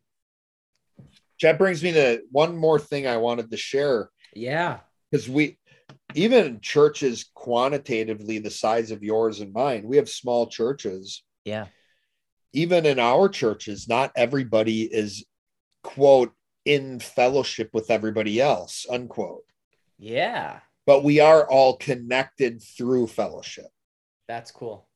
That 1.41 1.57
brings 1.57 1.81
me 1.81 1.93
to 1.93 2.21
one 2.29 2.55
more 2.55 2.77
thing 2.77 3.07
I 3.07 3.17
wanted 3.17 3.49
to 3.49 3.57
share 3.57 4.11
Yeah. 4.35 4.81
because 5.09 5.27
we, 5.27 5.57
even 6.13 6.61
churches 6.61 7.31
quantitatively 7.33 8.37
the 8.37 8.51
size 8.51 8.91
of 8.91 9.03
yours 9.03 9.39
and 9.39 9.51
mine, 9.51 9.87
we 9.87 9.97
have 9.97 10.09
small 10.09 10.45
churches. 10.45 11.23
Yeah. 11.45 11.67
Even 12.53 12.85
in 12.85 12.99
our 12.99 13.29
churches, 13.29 13.87
not 13.87 14.11
everybody 14.15 14.83
is, 14.83 15.25
quote, 15.83 16.33
in 16.65 16.99
fellowship 16.99 17.69
with 17.73 17.89
everybody 17.91 18.41
else, 18.41 18.85
unquote. 18.89 19.43
Yeah. 19.97 20.59
But 20.85 21.03
we 21.03 21.19
are 21.19 21.47
all 21.49 21.77
connected 21.77 22.61
through 22.61 23.07
fellowship. 23.07 23.67
That's 24.27 24.51
cool. 24.51 24.87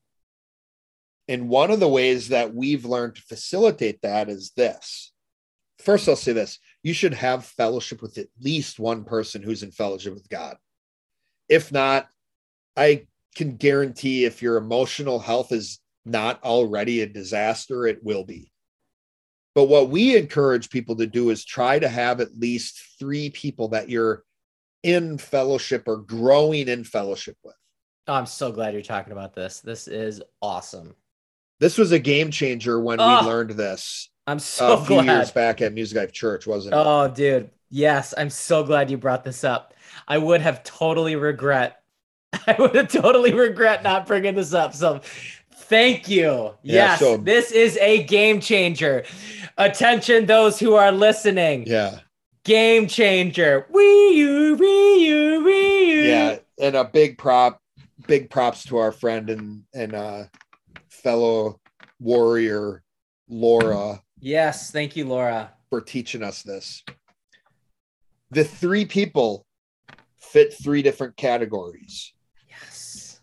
And 1.28 1.50
one 1.50 1.72
of 1.72 1.80
the 1.80 1.88
ways 1.88 2.30
that 2.30 2.54
we've 2.54 2.86
learned 2.86 3.16
to 3.16 3.22
facilitate 3.22 4.02
that 4.02 4.30
is 4.30 4.52
this. 4.56 5.12
First, 5.80 6.08
I'll 6.08 6.16
say 6.16 6.34
this 6.34 6.60
you 6.82 6.94
should 6.94 7.14
have 7.14 7.46
fellowship 7.46 8.02
with 8.02 8.18
at 8.18 8.28
least 8.42 8.80
one 8.80 9.04
person 9.04 9.42
who's 9.42 9.64
in 9.64 9.72
fellowship 9.72 10.14
with 10.14 10.30
God. 10.30 10.58
If 11.50 11.72
not, 11.72 12.08
I 12.76 13.08
can 13.36 13.56
guarantee 13.56 14.26
if 14.26 14.42
your 14.42 14.58
emotional 14.58 15.20
health 15.20 15.52
is 15.52 15.80
not 16.06 16.44
already 16.44 17.02
a 17.02 17.08
disaster, 17.08 17.88
it 17.88 18.04
will 18.04 18.24
be. 18.24 18.52
But 19.56 19.66
what 19.66 19.90
we 19.90 20.18
encourage 20.18 20.70
people 20.70 20.96
to 20.98 21.06
do 21.08 21.30
is 21.30 21.46
try 21.46 21.78
to 21.80 21.88
have 21.88 22.20
at 22.22 22.38
least 22.38 22.82
three 23.00 23.30
people 23.30 23.70
that 23.70 23.90
you're 23.90 24.24
in 24.82 25.18
fellowship 25.18 25.84
or 25.88 25.98
growing 25.98 26.68
in 26.68 26.84
fellowship 26.84 27.38
with. 27.44 27.56
Oh, 28.08 28.14
I'm 28.16 28.26
so 28.26 28.52
glad 28.52 28.74
you're 28.74 28.82
talking 28.82 29.14
about 29.14 29.34
this. 29.34 29.62
This 29.62 29.88
is 29.88 30.22
awesome. 30.42 30.96
This 31.60 31.78
was 31.78 31.92
a 31.92 32.00
game 32.00 32.32
changer 32.32 32.80
when 32.82 33.00
Oh, 33.00 33.08
we 33.08 33.14
ah! 33.14 33.26
learned 33.26 33.52
this 33.52 34.10
I'm 34.28 34.40
so 34.40 34.74
a 34.74 34.78
few 34.86 35.02
glad. 35.02 35.06
years 35.18 35.32
back 35.32 35.62
at 35.62 35.74
Music 35.74 35.98
Life 35.98 36.12
Church, 36.12 36.48
wasn't 36.48 36.74
it? 36.74 36.78
Oh, 36.84 37.08
dude. 37.08 37.50
Yes, 37.70 38.14
I'm 38.18 38.30
so 38.30 38.64
glad 38.64 38.90
you 38.92 38.98
brought 38.98 39.24
this 39.24 39.44
up. 39.44 39.74
I 40.08 40.18
would 40.18 40.42
have 40.42 40.64
totally 40.64 41.16
regret. 41.16 41.82
I 42.48 42.56
would 42.60 42.76
have 42.76 42.88
totally 42.88 43.34
regret 43.34 43.84
not 43.84 44.06
bringing 44.08 44.36
this 44.36 44.54
up. 44.54 44.74
So, 44.74 45.02
thank 45.74 46.08
you. 46.08 46.54
Yeah, 46.62 46.74
yes, 46.92 47.00
so- 47.00 47.18
this 47.18 47.52
is 47.52 47.78
a 47.78 48.04
game 48.04 48.40
changer. 48.40 49.04
Attention, 49.58 50.26
those 50.26 50.60
who 50.60 50.74
are 50.76 50.92
listening. 50.92 51.66
Yeah, 51.68 52.00
Game 52.44 52.88
changer. 52.88 53.66
Wee 53.70 54.16
you, 54.18 54.56
wee 54.56 55.08
you, 55.08 55.44
wee 55.44 55.92
you. 55.94 56.02
yeah, 56.02 56.38
and 56.60 56.76
a 56.76 56.84
big 56.84 57.18
prop, 57.18 57.60
big 58.08 58.30
props 58.30 58.64
to 58.66 58.78
our 58.78 58.92
friend 58.92 59.30
and 59.30 59.64
and 59.74 59.94
uh, 59.94 60.24
fellow 60.90 61.60
warrior 62.00 62.84
Laura 63.30 64.02
Yes, 64.20 64.72
thank 64.72 64.96
you, 64.96 65.06
Laura. 65.06 65.52
for 65.70 65.82
teaching 65.82 66.22
us 66.24 66.44
this. 66.44 66.84
The 68.32 68.44
three 68.44 68.86
people 68.86 69.46
fit 70.20 70.54
three 70.54 70.82
different 70.82 71.16
categories. 71.18 72.13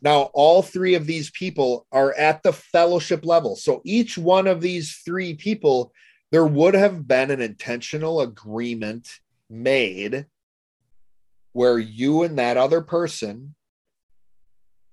Now, 0.03 0.31
all 0.33 0.63
three 0.63 0.95
of 0.95 1.07
these 1.07 1.31
people 1.31 1.87
are 1.93 2.15
at 2.15 2.43
the 2.43 2.53
fellowship 2.53 3.25
level. 3.25 3.57
So 3.57 3.83
each 3.85 4.17
one 4.17 4.47
of 4.47 4.61
these 4.61 5.01
three 5.05 5.35
people, 5.35 5.93
there 6.31 6.47
would 6.47 6.75
have 6.75 7.07
been 7.07 7.31
an 7.31 7.41
intentional 7.41 8.23
agreement 8.23 9.09
made 9.51 10.27
where 11.53 11.79
you 11.79 12.23
and 12.23 12.39
that 12.39 12.57
other 12.57 12.81
person 12.81 13.55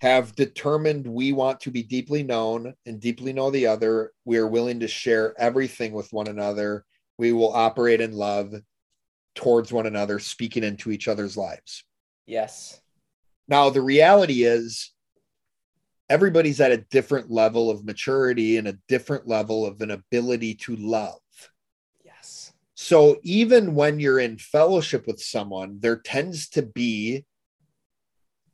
have 0.01 0.35
determined 0.35 1.07
we 1.07 1.31
want 1.31 1.59
to 1.61 1.71
be 1.71 1.83
deeply 1.83 2.21
known 2.23 2.73
and 2.85 2.99
deeply 2.99 3.33
know 3.33 3.49
the 3.49 3.67
other. 3.67 4.11
We 4.25 4.37
are 4.37 4.47
willing 4.47 4.79
to 4.81 4.87
share 4.87 5.33
everything 5.39 5.93
with 5.93 6.11
one 6.11 6.27
another. 6.27 6.85
We 7.17 7.31
will 7.31 7.53
operate 7.53 8.01
in 8.01 8.11
love 8.11 8.53
towards 9.35 9.71
one 9.71 9.87
another, 9.87 10.19
speaking 10.19 10.63
into 10.63 10.91
each 10.91 11.07
other's 11.07 11.37
lives. 11.37 11.83
Yes. 12.25 12.81
Now, 13.47 13.69
the 13.69 13.81
reality 13.81 14.43
is, 14.43 14.91
everybody's 16.09 16.61
at 16.61 16.71
a 16.71 16.77
different 16.77 17.31
level 17.31 17.69
of 17.69 17.85
maturity 17.85 18.57
and 18.57 18.67
a 18.67 18.77
different 18.87 19.27
level 19.27 19.65
of 19.65 19.81
an 19.81 19.91
ability 19.91 20.55
to 20.55 20.75
love. 20.75 21.19
Yes. 22.03 22.53
So 22.75 23.17
even 23.23 23.75
when 23.75 23.99
you're 23.99 24.19
in 24.19 24.37
fellowship 24.37 25.07
with 25.07 25.21
someone, 25.21 25.79
there 25.79 25.97
tends 25.97 26.49
to 26.49 26.61
be 26.61 27.25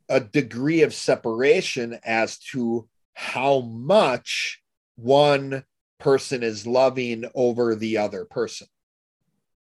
a 0.08 0.20
degree 0.20 0.82
of 0.82 0.94
separation 0.94 1.98
as 2.04 2.38
to 2.38 2.88
how 3.14 3.60
much 3.60 4.60
one 4.96 5.64
person 5.98 6.42
is 6.42 6.66
loving 6.66 7.24
over 7.34 7.74
the 7.74 7.98
other 7.98 8.24
person. 8.24 8.66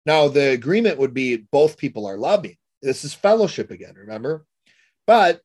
Now, 0.07 0.29
the 0.29 0.51
agreement 0.51 0.99
would 0.99 1.15
be 1.15 1.37
both 1.37 1.79
people 1.79 2.07
are 2.07 2.19
loving. 2.19 2.57
This 2.83 3.05
is 3.05 3.15
fellowship 3.15 3.71
again, 3.71 3.95
remember? 3.97 4.45
But 5.07 5.41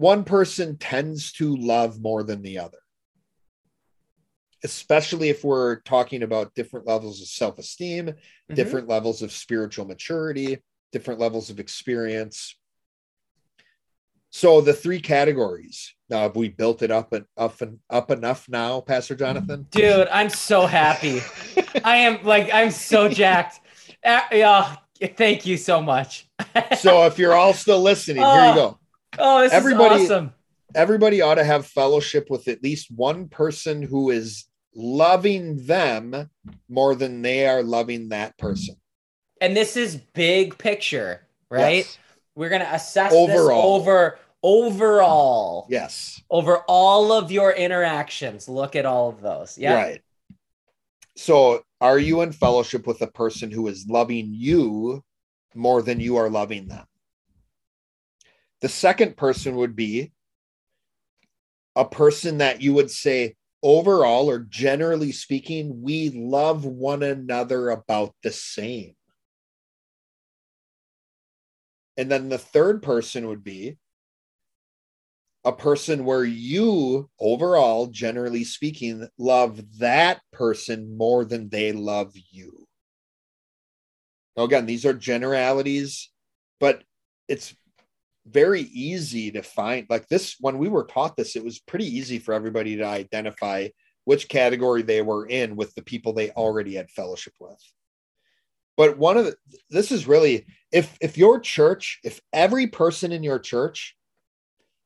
one 0.00 0.24
person 0.24 0.78
tends 0.78 1.30
to 1.32 1.54
love 1.56 2.00
more 2.00 2.22
than 2.22 2.40
the 2.40 2.58
other, 2.58 2.78
especially 4.64 5.28
if 5.28 5.44
we're 5.44 5.80
talking 5.80 6.22
about 6.22 6.54
different 6.54 6.86
levels 6.86 7.20
of 7.20 7.26
self 7.26 7.58
esteem, 7.58 8.06
mm-hmm. 8.06 8.54
different 8.54 8.88
levels 8.88 9.20
of 9.20 9.30
spiritual 9.30 9.84
maturity, 9.84 10.62
different 10.90 11.20
levels 11.20 11.50
of 11.50 11.60
experience. 11.60 12.56
So 14.30 14.62
the 14.62 14.72
three 14.72 15.02
categories. 15.02 15.94
Now, 16.08 16.20
have 16.20 16.34
we 16.34 16.48
built 16.48 16.80
it 16.80 16.90
up 16.90 17.12
and 17.12 17.26
up 17.36 17.60
and 17.60 17.78
up 17.90 18.10
enough 18.10 18.48
now, 18.48 18.80
Pastor 18.80 19.14
Jonathan? 19.14 19.66
Dude, 19.70 20.08
I'm 20.10 20.30
so 20.30 20.64
happy. 20.64 21.20
I 21.84 21.96
am 21.96 22.24
like 22.24 22.48
I'm 22.54 22.70
so 22.70 23.10
jacked. 23.10 23.60
Uh, 24.02 24.20
yeah, 24.32 24.76
thank 25.14 25.44
you 25.44 25.58
so 25.58 25.82
much. 25.82 26.26
so 26.78 27.04
if 27.04 27.18
you're 27.18 27.34
all 27.34 27.52
still 27.52 27.82
listening, 27.82 28.22
here 28.22 28.48
you 28.48 28.54
go. 28.54 28.79
Oh, 29.18 29.40
this 29.40 29.52
everybody, 29.52 30.02
is 30.02 30.10
awesome. 30.10 30.32
Everybody 30.74 31.20
ought 31.20 31.34
to 31.34 31.44
have 31.44 31.66
fellowship 31.66 32.28
with 32.30 32.48
at 32.48 32.62
least 32.62 32.90
one 32.90 33.28
person 33.28 33.82
who 33.82 34.10
is 34.10 34.46
loving 34.74 35.64
them 35.66 36.30
more 36.68 36.94
than 36.94 37.22
they 37.22 37.46
are 37.46 37.62
loving 37.62 38.10
that 38.10 38.38
person. 38.38 38.76
And 39.40 39.56
this 39.56 39.76
is 39.76 39.96
big 39.96 40.58
picture, 40.58 41.26
right? 41.48 41.78
Yes. 41.78 41.98
We're 42.34 42.50
gonna 42.50 42.68
assess 42.70 43.12
overall. 43.12 43.76
over 43.76 44.18
overall. 44.42 45.66
Yes. 45.68 46.22
Over 46.30 46.58
all 46.68 47.12
of 47.12 47.32
your 47.32 47.52
interactions. 47.52 48.48
Look 48.48 48.76
at 48.76 48.86
all 48.86 49.08
of 49.08 49.20
those. 49.20 49.58
Yeah. 49.58 49.74
Right. 49.74 50.00
So 51.16 51.62
are 51.80 51.98
you 51.98 52.22
in 52.22 52.32
fellowship 52.32 52.86
with 52.86 53.02
a 53.02 53.06
person 53.06 53.50
who 53.50 53.66
is 53.66 53.86
loving 53.88 54.30
you 54.32 55.02
more 55.54 55.82
than 55.82 56.00
you 56.00 56.16
are 56.16 56.30
loving 56.30 56.68
them? 56.68 56.84
The 58.60 58.68
second 58.68 59.16
person 59.16 59.56
would 59.56 59.74
be 59.74 60.12
a 61.76 61.84
person 61.84 62.38
that 62.38 62.60
you 62.60 62.74
would 62.74 62.90
say, 62.90 63.36
overall 63.62 64.28
or 64.28 64.40
generally 64.40 65.12
speaking, 65.12 65.82
we 65.82 66.10
love 66.10 66.64
one 66.64 67.02
another 67.02 67.70
about 67.70 68.14
the 68.22 68.32
same. 68.32 68.94
And 71.96 72.10
then 72.10 72.28
the 72.28 72.38
third 72.38 72.82
person 72.82 73.28
would 73.28 73.44
be 73.44 73.76
a 75.44 75.52
person 75.52 76.04
where 76.04 76.24
you, 76.24 77.08
overall, 77.18 77.86
generally 77.86 78.44
speaking, 78.44 79.08
love 79.18 79.78
that 79.78 80.20
person 80.32 80.96
more 80.96 81.24
than 81.24 81.48
they 81.48 81.72
love 81.72 82.12
you. 82.30 82.66
Now, 84.36 84.44
again, 84.44 84.66
these 84.66 84.84
are 84.84 84.94
generalities, 84.94 86.10
but 86.58 86.84
it's 87.28 87.54
very 88.30 88.62
easy 88.62 89.30
to 89.32 89.42
find 89.42 89.86
like 89.90 90.08
this 90.08 90.36
when 90.40 90.58
we 90.58 90.68
were 90.68 90.84
taught 90.84 91.16
this 91.16 91.36
it 91.36 91.44
was 91.44 91.58
pretty 91.58 91.86
easy 91.86 92.18
for 92.18 92.32
everybody 92.32 92.76
to 92.76 92.84
identify 92.84 93.68
which 94.04 94.28
category 94.28 94.82
they 94.82 95.02
were 95.02 95.26
in 95.26 95.56
with 95.56 95.74
the 95.74 95.82
people 95.82 96.12
they 96.12 96.30
already 96.30 96.74
had 96.74 96.90
fellowship 96.90 97.34
with. 97.38 97.60
But 98.76 98.98
one 98.98 99.16
of 99.16 99.26
the 99.26 99.36
this 99.68 99.92
is 99.92 100.06
really 100.06 100.46
if 100.72 100.96
if 101.00 101.18
your 101.18 101.40
church 101.40 102.00
if 102.02 102.20
every 102.32 102.66
person 102.66 103.12
in 103.12 103.22
your 103.22 103.38
church 103.38 103.96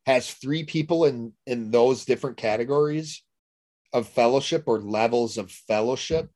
has 0.06 0.32
three 0.32 0.64
people 0.64 1.04
in 1.04 1.32
in 1.46 1.70
those 1.70 2.04
different 2.04 2.36
categories 2.36 3.22
of 3.92 4.08
fellowship 4.08 4.64
or 4.66 4.80
levels 4.80 5.38
of 5.38 5.50
fellowship 5.50 6.28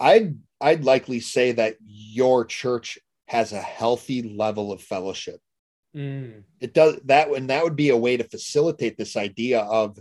i'd 0.00 0.36
i'd 0.60 0.84
likely 0.84 1.20
say 1.20 1.52
that 1.52 1.76
your 1.82 2.44
church 2.44 2.98
has 3.26 3.52
a 3.52 3.60
healthy 3.60 4.22
level 4.22 4.72
of 4.72 4.80
fellowship 4.80 5.40
mm. 5.94 6.42
it 6.60 6.74
does 6.74 6.98
that 7.04 7.28
and 7.28 7.50
that 7.50 7.64
would 7.64 7.76
be 7.76 7.90
a 7.90 7.96
way 7.96 8.16
to 8.16 8.24
facilitate 8.24 8.96
this 8.96 9.16
idea 9.16 9.60
of 9.60 9.98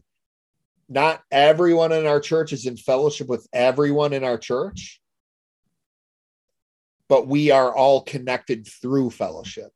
not 0.89 1.21
everyone 1.31 1.91
in 1.91 2.05
our 2.05 2.19
church 2.19 2.53
is 2.53 2.65
in 2.65 2.77
fellowship 2.77 3.27
with 3.27 3.47
everyone 3.53 4.13
in 4.13 4.23
our 4.23 4.37
church 4.37 5.01
but 7.11 7.27
we 7.27 7.51
are 7.51 7.75
all 7.75 8.03
connected 8.03 8.65
through 8.65 9.09
fellowship. 9.09 9.69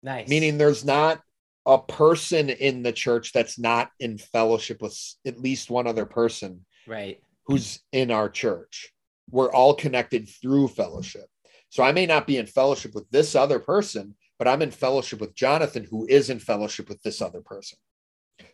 Nice. 0.00 0.28
Meaning 0.28 0.58
there's 0.58 0.84
not 0.84 1.20
a 1.66 1.76
person 1.76 2.50
in 2.50 2.84
the 2.84 2.92
church 2.92 3.32
that's 3.32 3.58
not 3.58 3.90
in 3.98 4.16
fellowship 4.16 4.80
with 4.80 4.96
at 5.26 5.40
least 5.40 5.70
one 5.70 5.88
other 5.88 6.06
person 6.06 6.64
right. 6.86 7.20
who's 7.46 7.80
in 7.90 8.12
our 8.12 8.28
church. 8.28 8.92
We're 9.28 9.50
all 9.50 9.74
connected 9.74 10.28
through 10.28 10.68
fellowship. 10.68 11.26
So 11.68 11.82
i 11.82 11.90
may 11.90 12.06
not 12.06 12.28
be 12.28 12.36
in 12.36 12.46
fellowship 12.46 12.94
with 12.94 13.10
this 13.10 13.34
other 13.34 13.58
person 13.58 14.14
but 14.38 14.48
i'm 14.48 14.62
in 14.62 14.70
fellowship 14.70 15.20
with 15.20 15.34
jonathan 15.34 15.84
who 15.84 16.06
is 16.08 16.30
in 16.30 16.38
fellowship 16.38 16.88
with 16.88 17.02
this 17.02 17.20
other 17.20 17.40
person. 17.40 17.78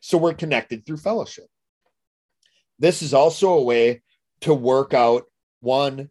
So 0.00 0.18
we're 0.18 0.34
connected 0.34 0.86
through 0.86 0.96
fellowship. 0.98 1.44
This 2.78 3.02
is 3.02 3.14
also 3.14 3.52
a 3.52 3.62
way 3.62 4.02
to 4.40 4.54
work 4.54 4.94
out 4.94 5.24
one 5.60 6.10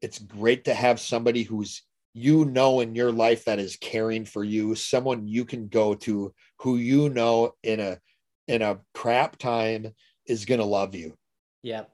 it's 0.00 0.18
great 0.18 0.66
to 0.66 0.74
have 0.74 1.00
somebody 1.00 1.42
who's 1.42 1.82
you 2.12 2.44
know 2.44 2.80
in 2.80 2.94
your 2.94 3.10
life 3.10 3.46
that 3.46 3.58
is 3.58 3.76
caring 3.76 4.26
for 4.26 4.44
you 4.44 4.74
someone 4.74 5.26
you 5.26 5.46
can 5.46 5.68
go 5.68 5.94
to 5.94 6.32
who 6.58 6.76
you 6.76 7.08
know 7.08 7.52
in 7.62 7.80
a 7.80 7.98
in 8.46 8.60
a 8.60 8.78
crap 8.92 9.38
time 9.38 9.94
is 10.26 10.44
going 10.44 10.60
to 10.60 10.66
love 10.66 10.94
you. 10.94 11.16
Yep. 11.62 11.90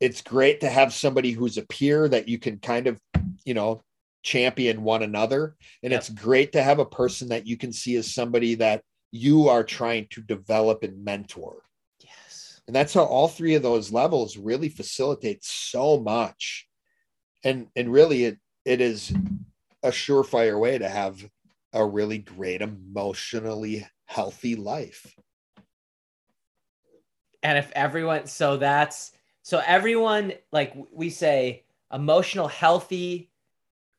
It's 0.00 0.22
great 0.22 0.60
to 0.60 0.68
have 0.68 0.94
somebody 0.94 1.32
who's 1.32 1.58
a 1.58 1.66
peer 1.66 2.08
that 2.08 2.28
you 2.28 2.38
can 2.38 2.58
kind 2.58 2.86
of 2.86 2.98
you 3.44 3.54
know 3.54 3.82
champion 4.24 4.82
one 4.82 5.02
another. 5.02 5.54
And 5.82 5.92
yep. 5.92 6.00
it's 6.00 6.10
great 6.10 6.52
to 6.52 6.62
have 6.62 6.80
a 6.80 6.84
person 6.84 7.28
that 7.28 7.46
you 7.46 7.56
can 7.56 7.72
see 7.72 7.94
as 7.96 8.12
somebody 8.12 8.56
that 8.56 8.82
you 9.12 9.48
are 9.48 9.62
trying 9.62 10.08
to 10.10 10.22
develop 10.22 10.82
and 10.82 11.04
mentor. 11.04 11.62
Yes. 12.00 12.60
And 12.66 12.74
that's 12.74 12.94
how 12.94 13.04
all 13.04 13.28
three 13.28 13.54
of 13.54 13.62
those 13.62 13.92
levels 13.92 14.36
really 14.36 14.68
facilitate 14.68 15.44
so 15.44 16.00
much. 16.00 16.66
And 17.44 17.68
and 17.76 17.92
really 17.92 18.24
it 18.24 18.38
it 18.64 18.80
is 18.80 19.12
a 19.82 19.90
surefire 19.90 20.58
way 20.58 20.78
to 20.78 20.88
have 20.88 21.22
a 21.74 21.84
really 21.84 22.18
great 22.18 22.62
emotionally 22.62 23.86
healthy 24.06 24.56
life. 24.56 25.14
And 27.42 27.58
if 27.58 27.70
everyone 27.72 28.26
so 28.26 28.56
that's 28.56 29.12
so 29.42 29.62
everyone 29.64 30.32
like 30.50 30.74
we 30.90 31.10
say 31.10 31.64
emotional 31.92 32.48
healthy 32.48 33.30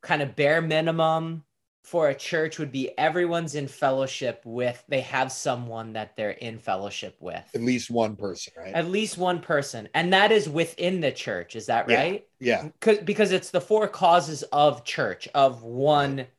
kind 0.05 0.21
of 0.21 0.35
bare 0.35 0.61
minimum 0.61 1.43
for 1.83 2.09
a 2.09 2.15
church 2.15 2.57
would 2.57 2.71
be 2.71 2.97
everyone's 2.97 3.53
in 3.53 3.67
fellowship 3.67 4.41
with 4.43 4.83
they 4.87 5.01
have 5.01 5.31
someone 5.31 5.93
that 5.93 6.15
they're 6.15 6.31
in 6.31 6.57
fellowship 6.57 7.15
with. 7.19 7.43
At 7.53 7.61
least 7.61 7.91
one 7.91 8.15
person 8.15 8.53
right? 8.57 8.73
At 8.73 8.89
least 8.89 9.17
one 9.17 9.39
person. 9.39 9.87
And 9.93 10.11
that 10.13 10.31
is 10.31 10.49
within 10.49 10.99
the 10.99 11.11
church 11.11 11.55
is 11.55 11.67
that 11.67 11.87
right? 11.87 12.25
Yeah, 12.39 12.69
yeah. 12.83 13.01
because 13.03 13.31
it's 13.31 13.51
the 13.51 13.61
four 13.61 13.87
causes 13.87 14.43
of 14.51 14.83
church 14.83 15.27
of 15.35 15.61
one 15.63 16.17
right. 16.17 16.29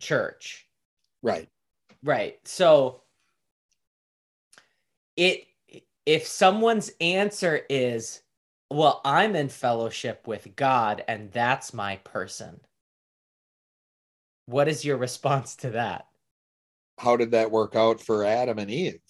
church. 0.00 0.66
Right. 1.22 1.48
Right. 2.02 2.38
So 2.44 3.02
it 5.16 5.46
if 6.06 6.26
someone's 6.26 6.90
answer 7.00 7.60
is 7.68 8.22
well 8.70 9.00
i'm 9.04 9.36
in 9.36 9.48
fellowship 9.48 10.26
with 10.26 10.56
god 10.56 11.04
and 11.06 11.30
that's 11.30 11.74
my 11.74 11.96
person 11.96 12.58
what 14.50 14.68
is 14.68 14.84
your 14.84 14.96
response 14.96 15.56
to 15.56 15.70
that? 15.70 16.06
How 16.98 17.16
did 17.16 17.30
that 17.30 17.50
work 17.50 17.76
out 17.76 18.00
for 18.00 18.24
Adam 18.24 18.58
and 18.58 18.70
Eve? 18.70 19.00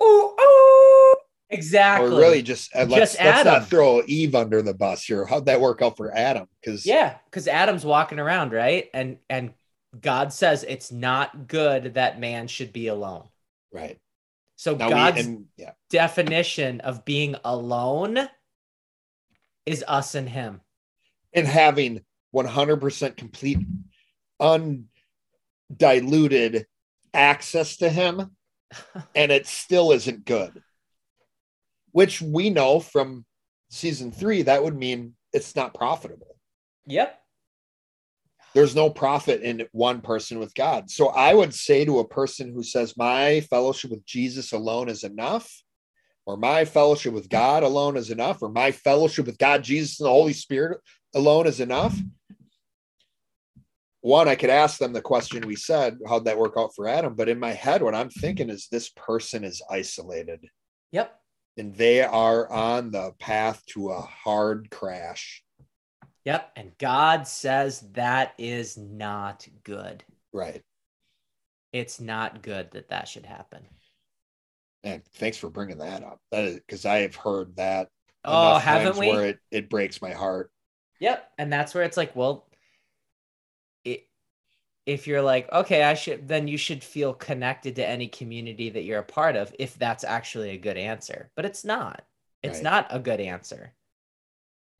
Oh, 0.00 0.34
oh 0.38 1.16
exactly. 1.48 2.10
Or 2.10 2.18
really 2.18 2.42
just 2.42 2.74
uh, 2.74 2.84
let's, 2.84 3.12
just 3.12 3.20
let's 3.20 3.44
not 3.44 3.68
throw 3.68 4.02
Eve 4.06 4.34
under 4.34 4.60
the 4.62 4.74
bus 4.74 5.04
here. 5.04 5.24
How'd 5.24 5.46
that 5.46 5.60
work 5.60 5.80
out 5.80 5.96
for 5.96 6.14
Adam? 6.14 6.46
Because 6.60 6.84
yeah, 6.84 7.16
because 7.30 7.48
Adam's 7.48 7.84
walking 7.84 8.18
around, 8.18 8.52
right? 8.52 8.90
And 8.92 9.18
and 9.30 9.54
God 9.98 10.32
says 10.32 10.64
it's 10.68 10.92
not 10.92 11.46
good 11.46 11.94
that 11.94 12.20
man 12.20 12.48
should 12.48 12.72
be 12.72 12.88
alone. 12.88 13.28
Right. 13.72 13.98
So 14.56 14.74
now 14.74 14.90
God's 14.90 15.18
we, 15.18 15.22
and, 15.22 15.44
yeah. 15.56 15.72
definition 15.90 16.80
of 16.80 17.04
being 17.04 17.36
alone 17.44 18.28
is 19.66 19.84
us 19.86 20.14
and 20.14 20.28
him. 20.28 20.60
And 21.32 21.46
having 21.46 22.00
100% 22.34 23.16
complete 23.16 23.58
undiluted 24.40 26.66
access 27.14 27.76
to 27.78 27.88
him 27.88 28.36
and 29.14 29.32
it 29.32 29.46
still 29.46 29.92
isn't 29.92 30.24
good 30.24 30.62
which 31.96 32.20
we 32.20 32.50
know 32.50 32.78
from 32.78 33.24
season 33.70 34.12
three 34.12 34.42
that 34.42 34.62
would 34.62 34.76
mean 34.76 35.14
it's 35.32 35.56
not 35.56 35.72
profitable. 35.72 36.36
Yep. 36.84 37.18
There's 38.52 38.76
no 38.76 38.90
profit 38.90 39.40
in 39.40 39.66
one 39.72 40.02
person 40.02 40.38
with 40.38 40.54
God. 40.54 40.90
So 40.90 41.08
I 41.08 41.32
would 41.32 41.54
say 41.54 41.86
to 41.86 42.00
a 42.00 42.06
person 42.06 42.52
who 42.52 42.62
says, 42.62 42.98
My 42.98 43.40
fellowship 43.40 43.92
with 43.92 44.04
Jesus 44.04 44.52
alone 44.52 44.90
is 44.90 45.04
enough, 45.04 45.50
or 46.26 46.36
my 46.36 46.66
fellowship 46.66 47.14
with 47.14 47.30
God 47.30 47.62
alone 47.62 47.96
is 47.96 48.10
enough, 48.10 48.42
or 48.42 48.50
my 48.50 48.72
fellowship 48.72 49.24
with 49.24 49.38
God, 49.38 49.64
Jesus, 49.64 49.98
and 49.98 50.06
the 50.06 50.10
Holy 50.10 50.34
Spirit 50.34 50.82
alone 51.14 51.46
is 51.46 51.60
enough. 51.60 51.98
One, 54.06 54.28
I 54.28 54.36
could 54.36 54.50
ask 54.50 54.78
them 54.78 54.92
the 54.92 55.00
question 55.00 55.44
we 55.48 55.56
said, 55.56 55.98
how'd 56.06 56.26
that 56.26 56.38
work 56.38 56.54
out 56.56 56.72
for 56.76 56.86
Adam? 56.86 57.16
But 57.16 57.28
in 57.28 57.40
my 57.40 57.50
head, 57.50 57.82
what 57.82 57.96
I'm 57.96 58.08
thinking 58.08 58.50
is 58.50 58.68
this 58.70 58.90
person 58.90 59.42
is 59.42 59.60
isolated 59.68 60.46
Yep. 60.92 61.18
and 61.56 61.74
they 61.74 62.02
are 62.02 62.48
on 62.48 62.92
the 62.92 63.14
path 63.18 63.66
to 63.70 63.90
a 63.90 64.00
hard 64.00 64.70
crash. 64.70 65.42
Yep. 66.24 66.52
And 66.54 66.78
God 66.78 67.26
says 67.26 67.80
that 67.94 68.34
is 68.38 68.76
not 68.76 69.48
good. 69.64 70.04
Right. 70.32 70.62
It's 71.72 72.00
not 72.00 72.42
good 72.42 72.70
that 72.74 72.90
that 72.90 73.08
should 73.08 73.26
happen. 73.26 73.66
And 74.84 75.04
thanks 75.16 75.36
for 75.36 75.50
bringing 75.50 75.78
that 75.78 76.04
up. 76.04 76.20
Because 76.30 76.86
I 76.86 76.98
have 76.98 77.16
heard 77.16 77.56
that. 77.56 77.88
Oh, 78.24 78.58
haven't 78.58 78.98
we? 78.98 79.08
Where 79.08 79.26
it, 79.26 79.40
it 79.50 79.68
breaks 79.68 80.00
my 80.00 80.12
heart. 80.12 80.52
Yep. 81.00 81.28
And 81.38 81.52
that's 81.52 81.74
where 81.74 81.82
it's 81.82 81.96
like, 81.96 82.14
well, 82.14 82.45
if 84.86 85.06
you're 85.06 85.22
like, 85.22 85.50
okay, 85.52 85.82
I 85.82 85.94
should, 85.94 86.28
then 86.28 86.46
you 86.48 86.56
should 86.56 86.82
feel 86.84 87.12
connected 87.12 87.76
to 87.76 87.86
any 87.86 88.06
community 88.08 88.70
that 88.70 88.84
you're 88.84 89.00
a 89.00 89.04
part 89.04 89.34
of 89.36 89.52
if 89.58 89.76
that's 89.78 90.04
actually 90.04 90.50
a 90.50 90.56
good 90.58 90.76
answer. 90.76 91.30
But 91.34 91.44
it's 91.44 91.64
not. 91.64 92.02
It's 92.42 92.58
Right. 92.58 92.62
not 92.64 92.86
a 92.90 92.98
good 93.00 93.20
answer. 93.20 93.72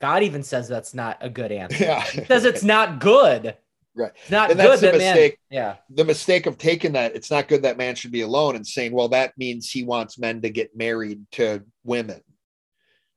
God 0.01 0.23
even 0.23 0.43
says 0.43 0.69
that's 0.69 0.95
not 0.95 1.19
a 1.21 1.29
good 1.29 1.51
answer. 1.63 1.83
Yeah. 1.85 2.03
He 2.05 2.25
says 2.25 2.45
it's 2.45 2.63
not 2.65 3.01
good. 3.01 3.57
Right. 3.99 4.13
It's 4.15 4.31
not 4.31 4.51
And 4.51 4.61
good 4.61 4.69
that's 4.73 4.81
the 4.83 4.87
that 4.89 4.99
man. 4.99 5.15
mistake. 5.15 5.39
Yeah. 5.49 5.77
the 5.89 6.05
mistake 6.05 6.45
of 6.45 6.59
taking 6.59 6.93
that 6.93 7.17
it's 7.17 7.31
not 7.31 7.49
good 7.49 7.63
that 7.63 7.79
man 7.79 7.95
should 7.95 8.13
be 8.13 8.21
alone 8.21 8.55
and 8.55 8.67
saying 8.67 8.93
well 8.93 9.09
that 9.09 9.33
means 9.39 9.71
he 9.71 9.85
wants 9.85 10.19
men 10.19 10.43
to 10.43 10.51
get 10.51 10.77
married 10.77 11.25
to 11.33 11.63
women 11.83 12.21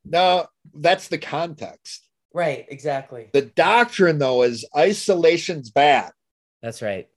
no 0.05 0.47
that's 0.73 1.09
the 1.09 1.17
context 1.17 2.07
Right. 2.33 2.65
Exactly. 2.69 3.29
the 3.33 3.41
doctrine 3.41 4.19
though 4.19 4.43
is 4.43 4.63
isolation's 4.73 5.69
bad 5.69 6.11
That's 6.61 6.81
right. 6.81 7.07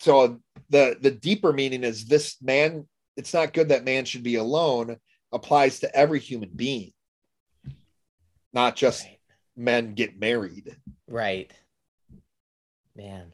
so 0.00 0.20
uh, 0.20 0.34
the 0.70 0.96
the 1.00 1.10
deeper 1.10 1.52
meaning 1.52 1.84
is 1.84 2.06
this 2.06 2.36
man 2.42 2.86
it's 3.16 3.32
not 3.34 3.52
good 3.52 3.68
that 3.68 3.84
man 3.84 4.04
should 4.04 4.22
be 4.22 4.34
alone 4.36 4.96
applies 5.32 5.80
to 5.80 5.94
every 5.96 6.18
human 6.20 6.50
being 6.54 6.92
not 8.52 8.74
just 8.76 9.04
Right. 9.04 9.18
men 9.56 9.94
get 9.94 10.18
married 10.18 10.76
Right. 11.08 11.52
Man. 12.96 13.32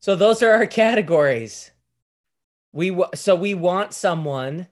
So 0.00 0.14
those 0.16 0.42
are 0.42 0.50
our 0.52 0.66
categories. 0.66 1.70
We 2.72 2.90
wa- 2.92 3.10
so 3.14 3.34
we 3.34 3.54
want 3.54 3.94
someone 3.94 4.68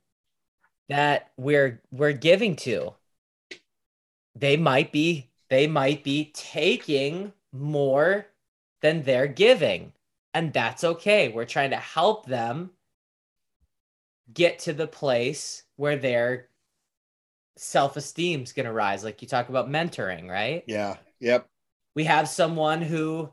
that 0.89 1.31
we're 1.37 1.81
we're 1.91 2.13
giving 2.13 2.55
to. 2.57 2.95
They 4.37 4.57
might 4.57 4.93
be 4.93 5.31
they 5.53 5.67
might 5.67 6.03
be 6.03 6.33
taking 6.33 7.31
more 7.53 8.25
than 8.81 9.03
they're 9.03 9.27
giving. 9.27 9.93
And 10.33 10.51
that's 10.51 10.83
okay. 10.83 11.29
We're 11.29 11.45
trying 11.45 11.71
to 11.73 11.77
help 11.77 12.25
them 12.25 12.71
get 14.33 14.61
to 14.61 14.73
the 14.73 14.87
place 14.87 15.65
where 15.77 15.97
their 15.97 16.49
self 17.57 17.99
esteem 17.99 18.41
is 18.43 18.55
going 18.55 18.65
to 18.65 18.73
rise 18.73 19.05
like 19.05 19.21
you 19.21 19.29
talk 19.29 19.51
about 19.51 19.69
mentoring, 19.69 20.27
right? 20.27 20.65
yeah 20.67 20.97
yep 21.21 21.47
we 21.95 22.05
have 22.05 22.27
someone 22.31 22.81
who 22.81 23.31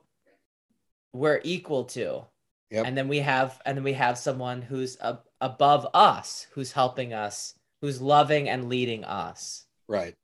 we're 1.13 1.39
equal 1.45 1.85
to 1.85 2.25
Yep. 2.69 2.85
and 2.85 2.97
then 2.97 3.07
we 3.07 3.19
have 3.19 3.61
and 3.65 3.77
then 3.77 3.83
we 3.85 3.93
have 3.93 4.17
someone 4.17 4.61
who's 4.61 4.97
ab- 5.01 5.23
above 5.39 5.87
us 5.93 6.47
who's 6.51 6.73
helping 6.73 7.13
us 7.13 7.53
who's 7.81 8.01
loving 8.01 8.49
and 8.49 8.67
leading 8.67 9.05
us 9.05 9.65
right 9.87 10.15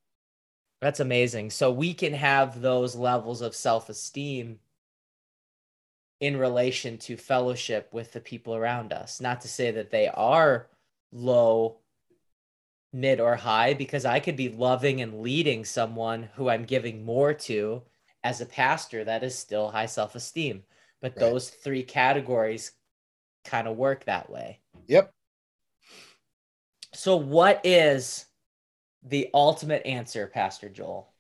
that's 0.86 1.00
amazing. 1.00 1.50
So 1.50 1.72
we 1.72 1.96
can 1.96 2.14
have 2.14 2.62
those 2.62 2.96
levels 2.96 3.42
of 3.42 3.56
self-esteem 3.56 4.60
in 6.20 6.38
relation 6.38 7.00
to 7.00 7.18
fellowship 7.18 7.90
with 7.92 8.14
the 8.14 8.20
people 8.20 8.54
around 8.54 8.94
us. 8.94 9.20
Not 9.20 9.42
to 9.42 9.48
say 9.48 9.72
that 9.72 9.90
they 9.90 10.10
are 10.10 10.68
low 11.12 11.78
mid 12.94 13.20
or 13.20 13.36
high 13.36 13.74
because 13.74 14.06
i 14.06 14.20
could 14.20 14.36
be 14.38 14.48
loving 14.48 15.02
and 15.02 15.22
leading 15.22 15.66
someone 15.66 16.30
who 16.36 16.50
i'm 16.50 16.64
giving 16.64 17.04
more 17.04 17.34
to 17.34 17.82
as 18.24 18.40
a 18.40 18.46
pastor 18.46 19.04
that 19.04 19.24
is 19.24 19.36
still 19.36 19.70
high 19.70 19.88
self-esteem. 19.88 20.62
But 21.02 21.14
Right. 21.14 21.20
those 21.20 21.50
three 21.50 21.82
categories 21.82 22.74
kind 23.44 23.68
of 23.68 23.76
work 23.76 24.06
that 24.06 24.30
way. 24.30 24.62
Yep. 24.86 25.12
So 26.94 27.16
what 27.16 27.60
is 27.64 28.28
the 29.06 29.30
ultimate 29.34 29.86
answer 29.86 30.28
pastor 30.28 30.70
joel 30.70 31.16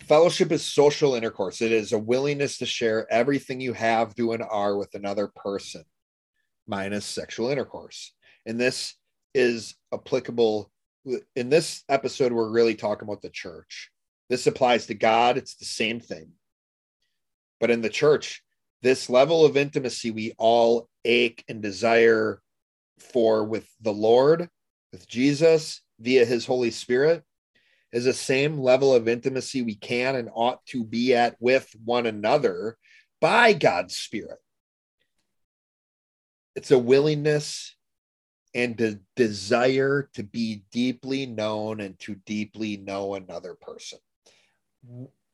Fellowship 0.00 0.50
is 0.50 0.64
social 0.64 1.14
intercourse. 1.14 1.62
It 1.62 1.72
is 1.72 1.92
a 1.92 1.98
willingness 1.98 2.58
to 2.58 2.66
share 2.66 3.10
everything 3.12 3.60
you 3.60 3.72
have, 3.74 4.14
do, 4.14 4.32
and 4.32 4.42
are 4.42 4.76
with 4.76 4.94
another 4.94 5.28
person, 5.28 5.84
minus 6.66 7.06
sexual 7.06 7.48
intercourse. 7.48 8.12
And 8.44 8.60
this 8.60 8.94
is 9.34 9.76
applicable. 9.92 10.70
In 11.36 11.48
this 11.48 11.84
episode, 11.88 12.32
we're 12.32 12.50
really 12.50 12.74
talking 12.74 13.08
about 13.08 13.22
the 13.22 13.30
church. 13.30 13.90
This 14.28 14.46
applies 14.46 14.86
to 14.86 14.94
God, 14.94 15.36
it's 15.36 15.54
the 15.56 15.64
same 15.64 16.00
thing. 16.00 16.32
But 17.60 17.70
in 17.70 17.80
the 17.80 17.88
church, 17.88 18.42
this 18.82 19.08
level 19.08 19.44
of 19.44 19.56
intimacy 19.56 20.10
we 20.10 20.34
all 20.38 20.88
ache 21.04 21.44
and 21.48 21.62
desire 21.62 22.42
for 22.98 23.44
with 23.44 23.68
the 23.80 23.92
Lord, 23.92 24.48
with 24.92 25.08
Jesus, 25.08 25.82
via 25.98 26.24
his 26.24 26.46
Holy 26.46 26.70
Spirit 26.70 27.22
is 27.92 28.04
the 28.04 28.12
same 28.12 28.58
level 28.58 28.92
of 28.92 29.08
intimacy 29.08 29.62
we 29.62 29.74
can 29.76 30.16
and 30.16 30.28
ought 30.34 30.64
to 30.66 30.84
be 30.84 31.14
at 31.14 31.36
with 31.40 31.68
one 31.84 32.06
another 32.06 32.76
by 33.20 33.52
God's 33.52 33.96
Spirit. 33.96 34.38
It's 36.56 36.70
a 36.70 36.78
willingness 36.78 37.76
and 38.54 38.80
a 38.80 38.98
desire 39.16 40.08
to 40.14 40.22
be 40.22 40.64
deeply 40.70 41.26
known 41.26 41.80
and 41.80 41.98
to 42.00 42.14
deeply 42.26 42.76
know 42.76 43.14
another 43.14 43.54
person. 43.54 43.98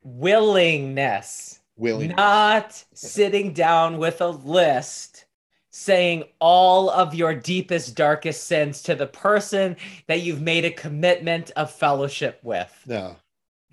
Willingness 0.02 1.60
Willingness. 1.76 2.16
not 2.16 2.84
sitting 2.94 3.52
down 3.52 3.98
with 3.98 4.20
a 4.20 4.28
list 4.28 5.24
saying 5.70 6.24
all 6.40 6.90
of 6.90 7.14
your 7.14 7.34
deepest 7.34 7.94
darkest 7.94 8.44
sins 8.44 8.82
to 8.82 8.94
the 8.94 9.06
person 9.06 9.76
that 10.08 10.20
you've 10.22 10.40
made 10.42 10.64
a 10.64 10.70
commitment 10.70 11.50
of 11.56 11.70
fellowship 11.70 12.40
with 12.42 12.72
no. 12.86 13.16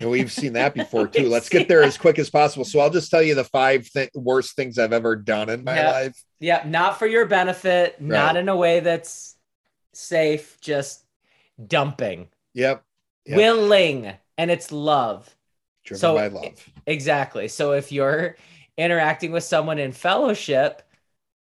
And 0.00 0.08
we've 0.10 0.30
seen 0.30 0.52
that 0.52 0.74
before 0.74 1.08
too. 1.08 1.28
Let's 1.28 1.48
get 1.48 1.66
there 1.66 1.82
as 1.82 1.98
quick 1.98 2.20
as 2.20 2.30
possible. 2.30 2.64
So 2.64 2.78
I'll 2.78 2.88
just 2.88 3.10
tell 3.10 3.20
you 3.20 3.34
the 3.34 3.42
five 3.42 3.90
th- 3.90 4.10
worst 4.14 4.54
things 4.54 4.78
I've 4.78 4.92
ever 4.92 5.16
done 5.16 5.48
in 5.48 5.64
my 5.64 5.74
Yeah. 5.74 5.90
life. 5.90 6.22
yeah 6.38 6.62
not 6.66 7.00
for 7.00 7.06
your 7.08 7.26
benefit 7.26 8.00
not 8.00 8.36
in 8.36 8.48
a 8.48 8.54
way 8.56 8.78
that's 8.78 9.36
safe 9.92 10.56
just 10.60 11.04
dumping 11.66 12.28
Yep. 12.54 12.84
Yep. 13.26 13.36
willing 13.36 14.12
and 14.36 14.50
it's 14.52 14.70
love 14.70 15.34
Driven 15.84 16.00
So- 16.00 16.14
by 16.14 16.28
love. 16.28 16.64
Exactly. 16.86 17.48
So 17.48 17.72
if 17.72 17.90
you're 17.90 18.36
interacting 18.76 19.32
with 19.32 19.42
someone 19.42 19.78
in 19.80 19.90
fellowship, 19.90 20.82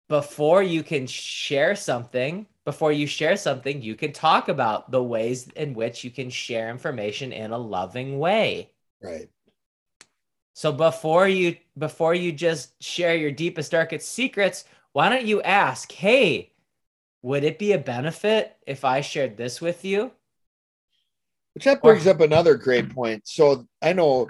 before 0.08 0.62
you 0.62 0.82
can 0.82 1.06
share 1.06 1.74
something, 1.74 2.46
before 2.64 2.92
you 2.92 3.06
share 3.06 3.36
something, 3.36 3.82
you 3.82 3.94
can 3.94 4.12
talk 4.12 4.48
about 4.48 4.90
the 4.90 5.02
ways 5.02 5.48
in 5.56 5.74
which 5.74 6.04
you 6.04 6.10
can 6.10 6.30
share 6.30 6.70
information 6.70 7.32
in 7.32 7.52
a 7.52 7.58
loving 7.58 8.18
way. 8.18 8.70
Right. 9.02 9.28
So 10.54 10.72
before 10.72 11.28
you 11.28 11.56
before 11.76 12.14
you 12.14 12.32
just 12.32 12.82
share 12.82 13.14
your 13.14 13.30
deepest 13.30 13.72
darkest 13.72 14.10
secrets, 14.10 14.64
why 14.92 15.08
don't 15.08 15.26
you 15.26 15.42
ask, 15.42 15.92
"Hey, 15.92 16.52
would 17.22 17.44
it 17.44 17.58
be 17.58 17.72
a 17.72 17.78
benefit 17.78 18.56
if 18.66 18.84
I 18.84 19.00
shared 19.00 19.36
this 19.36 19.60
with 19.60 19.84
you?" 19.84 20.12
Which 21.54 21.64
that 21.64 21.82
brings 21.82 22.06
up 22.06 22.20
another 22.20 22.54
great 22.54 22.88
point. 22.94 23.26
So 23.26 23.66
I 23.82 23.92
know 23.92 24.28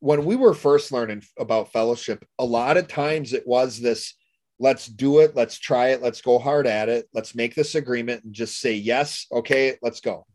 when 0.00 0.24
we 0.24 0.36
were 0.36 0.54
first 0.54 0.90
learning 0.90 1.22
about 1.38 1.72
fellowship, 1.72 2.24
a 2.38 2.44
lot 2.44 2.76
of 2.76 2.88
times 2.88 3.32
it 3.32 3.46
was 3.46 3.78
this 3.78 4.14
let's 4.58 4.86
do 4.86 5.20
it, 5.20 5.34
let's 5.34 5.58
try 5.58 5.88
it, 5.88 6.02
let's 6.02 6.20
go 6.20 6.38
hard 6.38 6.66
at 6.66 6.88
it, 6.88 7.08
let's 7.12 7.34
make 7.34 7.54
this 7.54 7.74
agreement 7.74 8.24
and 8.24 8.32
just 8.32 8.60
say 8.60 8.74
yes, 8.74 9.26
okay, 9.32 9.76
let's 9.82 10.00
go. 10.00 10.26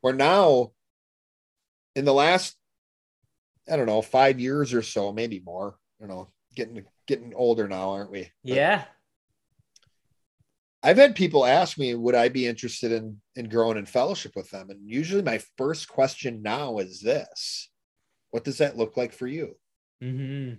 Where 0.00 0.14
now, 0.14 0.72
in 1.94 2.04
the 2.04 2.14
last, 2.14 2.56
I 3.70 3.76
don't 3.76 3.86
know, 3.86 4.02
five 4.02 4.40
years 4.40 4.74
or 4.74 4.82
so, 4.82 5.12
maybe 5.12 5.40
more, 5.44 5.76
you 6.00 6.06
know, 6.06 6.30
getting 6.54 6.84
getting 7.06 7.34
older 7.34 7.68
now, 7.68 7.90
aren't 7.90 8.10
we? 8.10 8.30
But 8.44 8.54
Yeah. 8.54 8.84
I've 10.82 10.96
had 10.96 11.14
people 11.14 11.44
ask 11.44 11.76
me, 11.76 11.94
would 11.94 12.14
I 12.14 12.30
be 12.30 12.46
interested 12.46 12.90
in 12.90 13.20
in 13.36 13.48
growing 13.48 13.76
in 13.76 13.84
fellowship 13.84 14.32
with 14.34 14.50
them? 14.50 14.70
And 14.70 14.88
usually 14.88 15.22
my 15.22 15.38
first 15.58 15.88
question 15.88 16.40
now 16.42 16.78
is 16.78 17.00
this: 17.00 17.68
What 18.30 18.44
does 18.44 18.58
that 18.58 18.78
look 18.78 18.96
like 18.96 19.12
for 19.12 19.26
you? 19.26 19.56
Mm-hmm. 20.02 20.54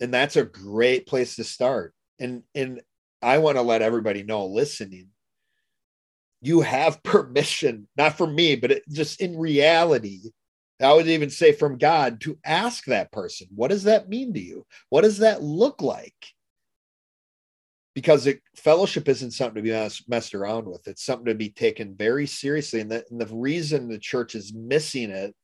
And 0.00 0.12
that's 0.12 0.36
a 0.36 0.44
great 0.44 1.06
place 1.06 1.36
to 1.36 1.44
start. 1.44 1.94
And 2.18 2.42
and 2.54 2.80
I 3.22 3.38
want 3.38 3.56
to 3.56 3.62
let 3.62 3.82
everybody 3.82 4.22
know 4.22 4.46
listening, 4.46 5.08
you 6.42 6.60
have 6.60 7.02
permission, 7.02 7.88
not 7.96 8.16
from 8.16 8.34
me, 8.34 8.56
but 8.56 8.70
it, 8.70 8.82
just 8.90 9.20
in 9.20 9.36
reality, 9.36 10.30
I 10.80 10.92
would 10.92 11.08
even 11.08 11.30
say 11.30 11.52
from 11.52 11.78
God 11.78 12.20
to 12.22 12.38
ask 12.44 12.84
that 12.84 13.12
person, 13.12 13.48
what 13.54 13.68
does 13.68 13.84
that 13.84 14.08
mean 14.08 14.34
to 14.34 14.40
you? 14.40 14.66
What 14.90 15.02
does 15.02 15.18
that 15.18 15.42
look 15.42 15.80
like? 15.80 16.14
Because 17.94 18.26
it, 18.26 18.40
fellowship 18.56 19.08
isn't 19.08 19.30
something 19.30 19.54
to 19.54 19.62
be 19.62 19.70
mess, 19.70 20.02
messed 20.08 20.34
around 20.34 20.66
with. 20.66 20.86
It's 20.88 21.04
something 21.04 21.26
to 21.26 21.34
be 21.34 21.50
taken 21.50 21.94
very 21.94 22.26
seriously. 22.26 22.80
And 22.80 22.90
the, 22.90 23.04
and 23.08 23.20
the 23.20 23.34
reason 23.34 23.88
the 23.88 23.98
church 23.98 24.34
is 24.34 24.52
missing 24.52 25.10
it 25.10 25.34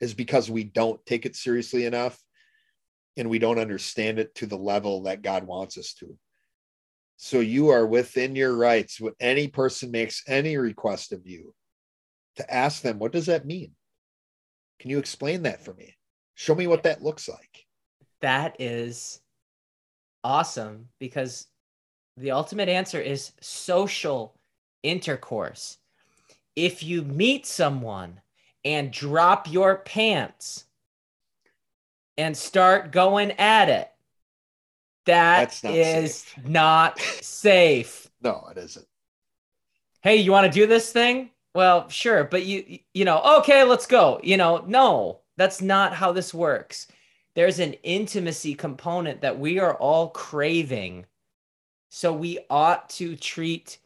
is 0.00 0.12
because 0.12 0.50
we 0.50 0.64
don't 0.64 1.04
take 1.06 1.24
it 1.24 1.34
seriously 1.34 1.86
enough 1.86 2.22
and 3.16 3.30
we 3.30 3.38
don't 3.38 3.58
understand 3.58 4.18
it 4.18 4.34
to 4.36 4.46
the 4.46 4.56
level 4.56 5.02
that 5.02 5.22
God 5.22 5.44
wants 5.46 5.78
us 5.78 5.94
to. 5.94 6.16
So 7.16 7.40
you 7.40 7.68
are 7.68 7.86
within 7.86 8.34
your 8.34 8.56
rights 8.56 9.00
when 9.00 9.14
any 9.20 9.48
person 9.48 9.90
makes 9.90 10.22
any 10.26 10.56
request 10.56 11.12
of 11.12 11.26
you 11.26 11.54
to 12.36 12.54
ask 12.54 12.82
them, 12.82 12.98
what 12.98 13.12
does 13.12 13.26
that 13.26 13.46
mean? 13.46 13.72
Can 14.80 14.90
you 14.90 14.98
explain 14.98 15.42
that 15.44 15.64
for 15.64 15.72
me? 15.74 15.96
Show 16.34 16.54
me 16.54 16.66
what 16.66 16.82
that 16.82 17.02
looks 17.02 17.28
like. 17.28 17.64
That 18.20 18.56
is 18.58 19.20
awesome 20.24 20.88
because 20.98 21.46
the 22.16 22.32
ultimate 22.32 22.68
answer 22.68 23.00
is 23.00 23.32
social 23.40 24.36
intercourse. 24.82 25.78
If 26.56 26.82
you 26.82 27.02
meet 27.02 27.46
someone 27.46 28.20
and 28.64 28.92
drop 28.92 29.50
your 29.50 29.78
pants 29.78 30.64
and 32.16 32.36
start 32.36 32.92
going 32.92 33.32
at 33.32 33.68
it, 33.68 33.90
that 35.06 35.60
That's 35.60 35.64
not 35.64 35.74
is 35.74 36.14
safe. 36.16 36.38
not 36.44 37.00
safe. 37.20 38.08
No, 38.22 38.48
it 38.50 38.58
isn't. 38.58 38.86
Hey, 40.02 40.16
you 40.16 40.32
want 40.32 40.50
to 40.52 40.60
do 40.60 40.66
this 40.66 40.92
thing? 40.92 41.30
Well, 41.54 41.88
sure, 41.88 42.24
but 42.24 42.44
you 42.44 42.80
you 42.94 43.04
know, 43.04 43.20
okay, 43.38 43.64
let's 43.64 43.86
go. 43.86 44.20
You 44.22 44.36
know, 44.36 44.64
no, 44.66 45.20
that's 45.36 45.60
not 45.62 45.94
how 45.94 46.12
this 46.12 46.34
works. 46.34 46.88
There's 47.34 47.58
an 47.58 47.74
intimacy 47.82 48.54
component 48.54 49.20
that 49.22 49.38
we 49.38 49.58
are 49.58 49.74
all 49.74 50.10
craving. 50.10 51.06
So 51.90 52.12
we 52.12 52.40
ought 52.50 52.90
to 52.90 53.16
treat 53.16 53.78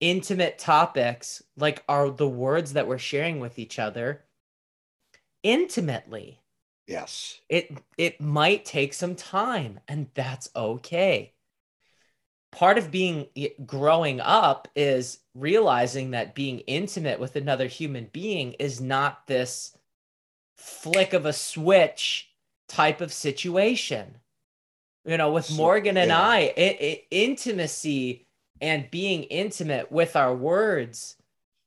intimate 0.00 0.58
topics 0.58 1.42
like 1.56 1.82
are 1.88 2.10
the 2.10 2.28
words 2.28 2.74
that 2.74 2.86
we're 2.86 2.98
sharing 2.98 3.40
with 3.40 3.58
each 3.58 3.78
other 3.78 4.24
intimately. 5.42 6.40
Yes. 6.86 7.40
It 7.48 7.78
it 7.98 8.20
might 8.20 8.64
take 8.64 8.94
some 8.94 9.16
time 9.16 9.80
and 9.88 10.08
that's 10.14 10.48
okay. 10.54 11.32
Part 12.52 12.78
of 12.78 12.90
being 12.90 13.26
growing 13.66 14.20
up 14.20 14.68
is 14.74 15.18
realizing 15.34 16.12
that 16.12 16.34
being 16.34 16.60
intimate 16.60 17.18
with 17.20 17.36
another 17.36 17.66
human 17.66 18.08
being 18.12 18.52
is 18.54 18.80
not 18.80 19.26
this 19.26 19.76
flick 20.56 21.12
of 21.12 21.26
a 21.26 21.32
switch 21.32 22.30
type 22.68 23.00
of 23.00 23.12
situation. 23.12 24.16
You 25.04 25.16
know, 25.16 25.32
with 25.32 25.54
Morgan 25.54 25.96
and 25.96 26.08
yeah. 26.08 26.20
I, 26.20 26.38
it, 26.56 26.80
it, 26.80 27.04
intimacy 27.10 28.26
and 28.60 28.90
being 28.90 29.24
intimate 29.24 29.92
with 29.92 30.16
our 30.16 30.34
words, 30.34 31.16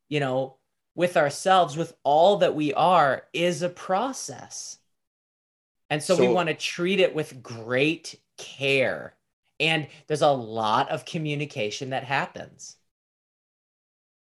you 0.09 0.19
know, 0.19 0.57
with 0.95 1.15
ourselves, 1.15 1.77
with 1.77 1.93
all 2.03 2.37
that 2.37 2.55
we 2.55 2.73
are, 2.73 3.23
is 3.31 3.61
a 3.61 3.69
process. 3.69 4.79
And 5.89 6.01
so, 6.03 6.15
we 6.15 6.27
want 6.27 6.49
to 6.49 6.55
treat 6.55 6.99
it 6.99 7.15
with 7.15 7.41
great 7.41 8.19
care. 8.37 9.15
And 9.59 9.87
there's 10.07 10.21
a 10.21 10.29
lot 10.29 10.89
of 10.89 11.05
communication 11.05 11.89
that 11.89 12.03
happens. 12.03 12.77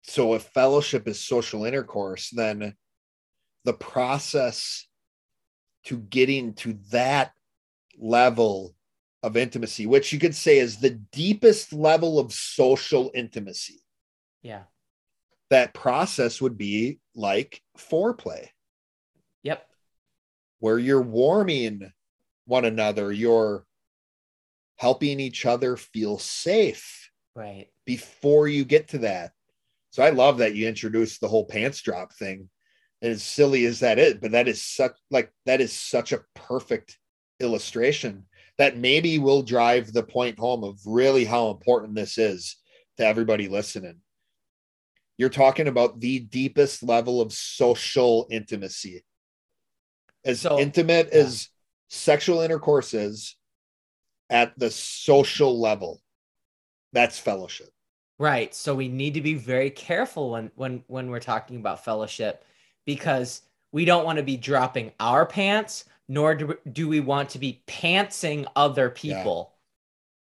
So 0.02 0.34
if 0.34 0.42
fellowship 0.42 1.06
is 1.06 1.20
social 1.20 1.64
intercourse, 1.64 2.30
then 2.30 2.74
the 3.64 3.74
process 3.74 4.86
to 5.84 5.98
getting 5.98 6.54
to 6.54 6.78
that 6.90 7.32
level 7.98 8.74
of 9.22 9.36
intimacy, 9.36 9.86
which 9.86 10.12
you 10.12 10.18
could 10.18 10.34
say 10.34 10.58
is 10.58 10.78
the 10.78 10.90
deepest 11.12 11.72
level 11.72 12.18
of 12.18 12.32
social 12.32 13.10
intimacy, 13.14 13.82
Yeah. 14.42 14.62
that 15.50 15.74
process 15.74 16.40
would 16.40 16.56
be 16.56 17.00
like 17.14 17.62
foreplay. 17.76 18.48
Where 20.60 20.78
you're 20.78 21.02
warming 21.02 21.92
one 22.46 22.64
another, 22.64 23.12
you're 23.12 23.64
helping 24.76 25.20
each 25.20 25.44
other 25.44 25.76
feel 25.76 26.18
safe 26.18 27.10
Right. 27.34 27.68
before 27.84 28.48
you 28.48 28.64
get 28.64 28.88
to 28.88 28.98
that. 28.98 29.32
So 29.90 30.02
I 30.02 30.10
love 30.10 30.38
that 30.38 30.54
you 30.54 30.68
introduced 30.68 31.20
the 31.20 31.28
whole 31.28 31.46
pants 31.46 31.80
drop 31.82 32.12
thing. 32.12 32.48
And 33.00 33.12
as 33.12 33.22
silly 33.22 33.64
as 33.64 33.80
that 33.80 33.98
is, 33.98 34.14
but 34.14 34.32
that 34.32 34.48
is 34.48 34.62
such 34.62 34.92
like 35.10 35.32
that 35.46 35.60
is 35.60 35.72
such 35.72 36.10
a 36.12 36.24
perfect 36.34 36.98
illustration 37.38 38.26
that 38.58 38.76
maybe 38.76 39.20
will 39.20 39.42
drive 39.42 39.92
the 39.92 40.02
point 40.02 40.38
home 40.38 40.64
of 40.64 40.80
really 40.84 41.24
how 41.24 41.50
important 41.50 41.94
this 41.94 42.18
is 42.18 42.56
to 42.96 43.06
everybody 43.06 43.46
listening. 43.48 44.00
You're 45.16 45.28
talking 45.28 45.68
about 45.68 46.00
the 46.00 46.20
deepest 46.20 46.82
level 46.82 47.20
of 47.20 47.32
social 47.32 48.26
intimacy. 48.30 49.04
As 50.24 50.40
So- 50.40 50.58
intimate 50.58 51.08
yeah. 51.12 51.20
as 51.20 51.48
sexual 51.88 52.40
intercourse 52.40 52.94
is 52.94 53.36
at 54.30 54.58
the 54.58 54.70
social 54.70 55.58
level. 55.58 56.02
That's 56.92 57.18
fellowship. 57.18 57.70
Right. 58.18 58.54
So 58.54 58.74
we 58.74 58.88
need 58.88 59.14
to 59.14 59.20
be 59.20 59.34
very 59.34 59.70
careful 59.70 60.30
when 60.30 60.50
when 60.56 60.82
when 60.88 61.08
we're 61.10 61.20
talking 61.20 61.56
about 61.56 61.84
fellowship 61.84 62.44
because 62.84 63.42
we 63.70 63.84
don't 63.84 64.04
want 64.04 64.18
to 64.18 64.24
be 64.24 64.36
dropping 64.36 64.92
our 64.98 65.24
pants 65.24 65.84
nor 66.08 66.34
do, 66.34 66.58
do 66.72 66.88
we 66.88 67.00
want 67.00 67.28
to 67.30 67.38
be 67.38 67.62
pantsing 67.66 68.46
other 68.56 68.88
people. 68.88 69.52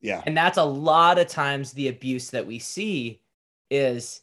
Yeah. 0.01 0.23
And 0.27 0.37
that's 0.37 0.59
a 0.59 0.65
lot 0.65 1.19
of 1.19 1.29
times 1.29 1.73
the 1.73 1.89
abuse 1.89 2.31
that 2.31 2.47
we 2.47 2.59
see 2.59 3.21
is 3.71 4.23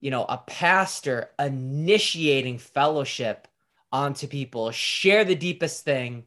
you 0.00 0.10
know 0.10 0.24
a 0.28 0.38
pastor 0.38 1.30
initiating 1.38 2.58
fellowship 2.58 3.46
onto 3.94 4.26
people 4.26 4.72
share 4.72 5.24
the 5.24 5.36
deepest 5.36 5.84
thing 5.84 6.24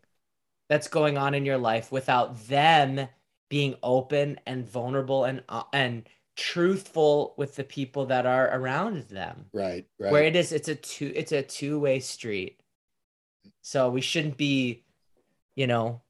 that's 0.69 0.87
going 0.87 1.17
on 1.17 1.33
in 1.33 1.45
your 1.45 1.57
life 1.57 1.91
without 1.91 2.47
them 2.47 3.09
being 3.49 3.75
open 3.83 4.39
and 4.47 4.65
vulnerable 4.65 5.25
and 5.25 5.43
uh, 5.49 5.63
and 5.73 6.07
truthful 6.37 7.33
with 7.37 7.55
the 7.57 7.63
people 7.65 8.05
that 8.05 8.25
are 8.25 8.49
around 8.57 9.03
them 9.09 9.45
Right. 9.51 9.85
Right. 9.99 10.11
where 10.13 10.23
it 10.23 10.37
is 10.37 10.53
it's 10.53 10.69
a 10.69 10.75
two 10.75 11.11
it's 11.13 11.33
a 11.33 11.41
two-way 11.41 11.99
street 11.99 12.61
so 13.61 13.89
we 13.89 13.99
shouldn't 13.99 14.37
be 14.37 14.85
you 15.57 15.67
know 15.67 16.01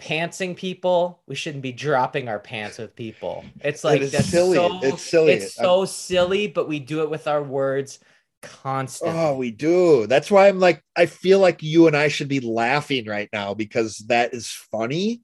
pantsing 0.00 0.56
people 0.56 1.20
we 1.26 1.34
shouldn't 1.34 1.62
be 1.62 1.72
dropping 1.72 2.28
our 2.28 2.38
pants 2.38 2.78
with 2.78 2.96
people 2.96 3.44
it's 3.60 3.84
like 3.84 4.00
that's 4.10 4.26
silly. 4.26 4.56
so 4.56 4.70
It's 4.82 5.02
silly. 5.02 5.32
it's 5.32 5.54
so 5.54 5.84
silly 5.84 6.46
but 6.46 6.66
we 6.66 6.78
do 6.78 7.02
it 7.02 7.10
with 7.10 7.26
our 7.28 7.42
words 7.42 7.98
constantly 8.44 9.18
Oh, 9.18 9.36
we 9.36 9.50
do. 9.50 10.06
That's 10.06 10.30
why 10.30 10.48
I'm 10.48 10.60
like, 10.60 10.82
I 10.96 11.06
feel 11.06 11.40
like 11.40 11.62
you 11.62 11.86
and 11.86 11.96
I 11.96 12.08
should 12.08 12.28
be 12.28 12.40
laughing 12.40 13.06
right 13.06 13.28
now 13.32 13.54
because 13.54 13.98
that 14.08 14.34
is 14.34 14.50
funny, 14.70 15.22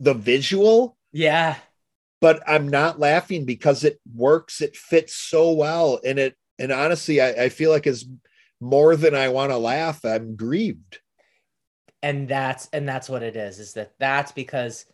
the 0.00 0.14
visual, 0.14 0.96
yeah 1.12 1.56
but 2.20 2.42
I'm 2.46 2.68
not 2.68 2.98
laughing 2.98 3.44
because 3.44 3.84
it 3.84 4.00
works. 4.14 4.62
It 4.62 4.74
fits 4.74 5.14
so 5.14 5.52
well. 5.52 6.00
And 6.04 6.18
it, 6.18 6.34
and 6.58 6.72
honestly, 6.72 7.20
I, 7.20 7.44
I 7.44 7.48
feel 7.50 7.70
like 7.70 7.86
is 7.86 8.08
more 8.58 8.96
than 8.96 9.14
I 9.14 9.28
want 9.28 9.52
to 9.52 9.58
laugh. 9.58 10.02
I'm 10.04 10.34
grieved. 10.34 10.98
and 12.02 12.28
that's 12.28 12.68
and 12.72 12.88
that's 12.88 13.08
what 13.08 13.22
it 13.22 13.36
is 13.36 13.58
is 13.58 13.72
that 13.74 13.92
that's 13.98 14.32
because 14.32 14.86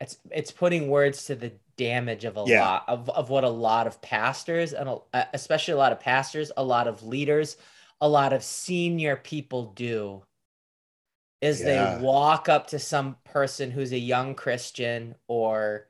it's 0.00 0.16
it's 0.30 0.50
putting 0.50 0.88
words 0.88 1.24
to 1.26 1.34
the 1.34 1.52
damage 1.84 2.24
of 2.26 2.36
a 2.36 2.44
Yeah. 2.46 2.64
lot 2.64 2.84
of, 2.88 3.08
of 3.10 3.30
what 3.30 3.44
a 3.44 3.48
lot 3.48 3.86
of 3.86 4.00
pastors 4.02 4.72
and 4.74 4.88
a- 4.88 4.98
uh, 5.14 5.24
especially 5.32 5.72
a 5.74 5.78
lot 5.78 5.92
of 5.92 6.00
pastors 6.00 6.52
a 6.56 6.62
lot 6.64 6.86
of 6.86 7.02
leaders 7.02 7.56
a 8.02 8.08
lot 8.08 8.32
of 8.32 8.42
senior 8.42 9.16
people 9.16 9.72
do 9.72 10.22
is 11.40 11.60
Yeah. 11.60 11.96
they 11.96 12.04
walk 12.04 12.48
up 12.48 12.66
to 12.68 12.78
some 12.78 13.16
person 13.24 13.70
who's 13.70 13.92
a 13.92 13.98
young 13.98 14.34
christian 14.34 15.14
or 15.26 15.86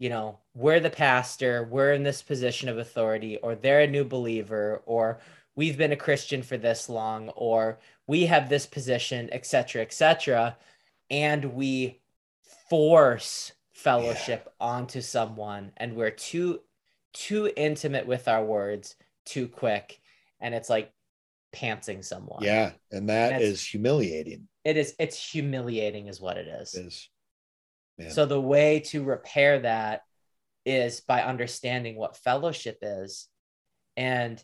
you 0.00 0.08
know 0.08 0.38
we're 0.54 0.80
the 0.80 0.90
pastor 0.90 1.62
we're 1.70 1.92
in 1.92 2.02
this 2.02 2.22
position 2.22 2.68
of 2.68 2.78
authority 2.78 3.36
or 3.38 3.54
they're 3.54 3.82
a 3.82 3.86
new 3.86 4.04
believer 4.04 4.82
or 4.86 5.20
we've 5.54 5.78
been 5.78 5.92
a 5.92 5.96
christian 6.06 6.42
for 6.42 6.56
this 6.56 6.88
long 6.88 7.28
or 7.30 7.78
we 8.08 8.26
have 8.26 8.48
this 8.48 8.66
position 8.66 9.28
etc 9.32 9.82
etc 9.82 10.56
and 11.10 11.44
we 11.54 12.00
force 12.68 13.52
fellowship 13.82 14.44
yeah. 14.46 14.66
onto 14.66 15.00
someone 15.00 15.72
and 15.78 15.96
we're 15.96 16.10
too 16.10 16.60
too 17.14 17.50
intimate 17.56 18.06
with 18.06 18.28
our 18.28 18.44
words 18.44 18.94
too 19.24 19.48
quick 19.48 20.00
and 20.38 20.54
it's 20.54 20.68
like 20.68 20.92
pantsing 21.54 22.04
someone 22.04 22.42
yeah 22.42 22.72
and 22.92 23.08
that 23.08 23.32
and 23.32 23.42
is 23.42 23.64
humiliating 23.64 24.46
it 24.64 24.76
is 24.76 24.94
it's 24.98 25.32
humiliating 25.32 26.08
is 26.08 26.20
what 26.20 26.36
it 26.36 26.46
is, 26.46 26.74
it 26.74 26.86
is. 26.86 27.08
Man. 27.98 28.10
so 28.10 28.26
the 28.26 28.40
way 28.40 28.80
to 28.80 29.02
repair 29.02 29.60
that 29.60 30.02
is 30.66 31.00
by 31.00 31.22
understanding 31.22 31.96
what 31.96 32.18
fellowship 32.18 32.78
is 32.82 33.28
and 33.96 34.42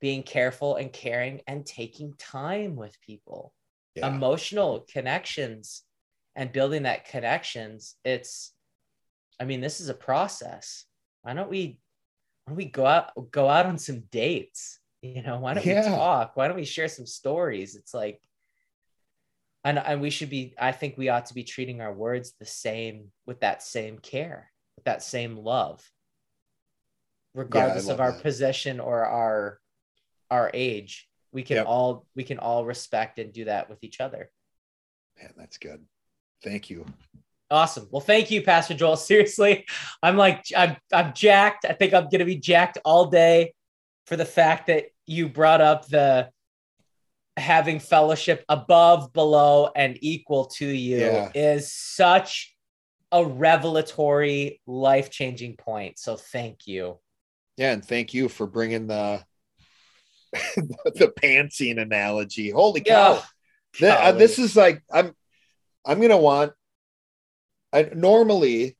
being 0.00 0.24
careful 0.24 0.74
and 0.74 0.92
caring 0.92 1.40
and 1.46 1.64
taking 1.64 2.14
time 2.18 2.74
with 2.74 3.00
people 3.00 3.52
yeah. 3.94 4.08
emotional 4.08 4.84
connections 4.92 5.82
and 6.34 6.52
building 6.52 6.82
that 6.82 7.08
connections 7.08 7.94
it's 8.04 8.52
i 9.40 9.44
mean 9.44 9.60
this 9.60 9.80
is 9.80 9.88
a 9.88 9.94
process. 9.94 10.84
Why 11.22 11.34
don't 11.34 11.50
we 11.50 11.80
why 12.44 12.50
don't 12.50 12.56
we 12.56 12.66
go 12.66 12.86
out 12.86 13.12
go 13.30 13.48
out 13.48 13.66
on 13.66 13.78
some 13.78 14.00
dates? 14.10 14.78
You 15.02 15.22
know 15.22 15.38
why 15.38 15.54
don't 15.54 15.66
yeah. 15.66 15.88
we 15.90 15.96
talk? 15.96 16.36
Why 16.36 16.48
don't 16.48 16.56
we 16.56 16.64
share 16.64 16.88
some 16.88 17.06
stories? 17.06 17.76
It's 17.76 17.94
like 17.94 18.20
and, 19.64 19.78
and 19.78 20.00
we 20.00 20.10
should 20.10 20.30
be 20.30 20.54
i 20.58 20.70
think 20.70 20.96
we 20.96 21.08
ought 21.08 21.26
to 21.26 21.34
be 21.34 21.42
treating 21.42 21.80
our 21.80 21.92
words 21.92 22.34
the 22.38 22.46
same 22.46 23.10
with 23.26 23.40
that 23.40 23.64
same 23.64 23.98
care 23.98 24.52
with 24.76 24.84
that 24.84 25.02
same 25.02 25.36
love 25.36 25.84
regardless 27.36 27.86
yeah, 27.86 27.92
of 27.92 28.00
our 28.00 28.12
that. 28.12 28.22
position 28.22 28.80
or 28.80 29.04
our 29.04 29.60
our 30.30 30.50
age. 30.54 31.08
We 31.30 31.42
can 31.42 31.58
yep. 31.58 31.66
all 31.66 32.06
we 32.16 32.24
can 32.24 32.38
all 32.38 32.64
respect 32.64 33.18
and 33.18 33.32
do 33.32 33.44
that 33.44 33.68
with 33.68 33.84
each 33.84 34.00
other. 34.00 34.30
Man 35.20 35.32
that's 35.36 35.58
good. 35.58 35.84
Thank 36.42 36.70
you 36.70 36.86
awesome 37.50 37.86
well 37.90 38.00
thank 38.00 38.30
you 38.30 38.42
pastor 38.42 38.74
joel 38.74 38.96
seriously 38.96 39.64
i'm 40.02 40.16
like 40.16 40.44
i'm, 40.56 40.76
I'm 40.92 41.12
jacked 41.14 41.64
i 41.64 41.72
think 41.72 41.94
i'm 41.94 42.08
gonna 42.08 42.24
be 42.24 42.36
jacked 42.36 42.78
all 42.84 43.06
day 43.06 43.54
for 44.06 44.16
the 44.16 44.24
fact 44.24 44.66
that 44.68 44.86
you 45.06 45.28
brought 45.28 45.60
up 45.60 45.86
the 45.88 46.30
having 47.36 47.78
fellowship 47.78 48.44
above 48.48 49.12
below 49.12 49.70
and 49.76 49.98
equal 50.00 50.46
to 50.46 50.66
you 50.66 50.98
yeah. 50.98 51.30
is 51.34 51.72
such 51.72 52.54
a 53.12 53.24
revelatory 53.24 54.60
life-changing 54.66 55.56
point 55.56 55.98
so 55.98 56.16
thank 56.16 56.66
you 56.66 56.98
yeah 57.56 57.72
and 57.72 57.84
thank 57.84 58.14
you 58.14 58.28
for 58.28 58.46
bringing 58.46 58.86
the 58.86 59.22
the 60.56 61.12
pantsing 61.22 61.80
analogy. 61.80 62.50
Holy 62.50 62.80
cow! 62.80 63.22
Yeah. 63.78 63.94
uh, 63.94 64.12
this 64.12 64.38
is 64.38 64.56
like 64.56 64.82
I'm 64.92 65.12
I'm 65.84 66.00
gonna 66.00 66.18
want. 66.18 66.52
I 67.72 67.90
normally, 67.94 68.76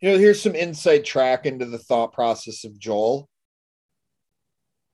you 0.00 0.10
know, 0.12 0.18
here's 0.18 0.42
some 0.42 0.54
inside 0.54 1.04
track 1.04 1.46
into 1.46 1.66
the 1.66 1.78
thought 1.78 2.12
process 2.12 2.64
of 2.64 2.78
Joel. 2.78 3.28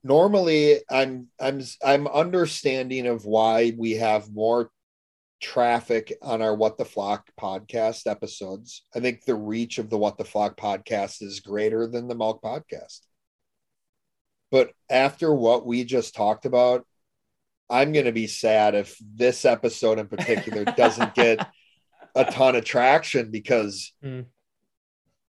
Normally, 0.04 0.80
I'm 0.90 1.28
I'm 1.40 1.62
I'm 1.84 2.06
understanding 2.08 3.06
of 3.06 3.24
why 3.24 3.72
we 3.76 3.92
have 3.92 4.32
more 4.32 4.70
traffic 5.40 6.16
on 6.22 6.40
our 6.40 6.54
What 6.54 6.78
the 6.78 6.84
Flock 6.84 7.28
podcast 7.38 8.10
episodes. 8.10 8.84
I 8.94 9.00
think 9.00 9.24
the 9.24 9.34
reach 9.34 9.78
of 9.78 9.90
the 9.90 9.98
What 9.98 10.16
the 10.16 10.24
Flock 10.24 10.56
podcast 10.56 11.22
is 11.22 11.40
greater 11.40 11.86
than 11.86 12.08
the 12.08 12.14
Milk 12.14 12.42
podcast. 12.42 13.00
But 14.50 14.72
after 14.90 15.34
what 15.34 15.66
we 15.66 15.84
just 15.84 16.14
talked 16.14 16.46
about, 16.46 16.86
I'm 17.68 17.92
going 17.92 18.04
to 18.04 18.12
be 18.12 18.26
sad 18.26 18.74
if 18.74 18.96
this 19.00 19.44
episode 19.44 19.98
in 19.98 20.08
particular 20.08 20.64
doesn't 20.64 21.14
get 21.14 21.46
a 22.14 22.24
ton 22.24 22.56
of 22.56 22.64
traction 22.64 23.30
because 23.30 23.92
mm. 24.04 24.24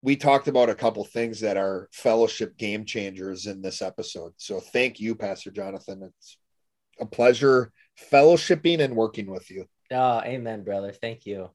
we 0.02 0.16
talked 0.16 0.48
about 0.48 0.70
a 0.70 0.76
couple 0.76 1.04
things 1.04 1.42
that 1.42 1.58
are 1.58 1.90
fellowship 1.92 2.58
game 2.58 2.86
changers 2.86 3.48
in 3.48 3.62
this 3.62 3.82
episode. 3.82 4.34
So 4.38 4.60
thank 4.60 5.00
you, 5.00 5.16
Pastor 5.16 5.52
Jonathan. 5.52 6.04
It's 6.04 6.38
a 7.00 7.06
pleasure 7.06 7.72
fellowshipping 8.12 8.80
and 8.80 8.96
working 8.96 9.30
with 9.30 9.50
you. 9.52 9.66
Oh, 9.92 10.22
amen, 10.22 10.64
brother. 10.64 10.92
Thank 10.92 11.26
you. 11.26 11.50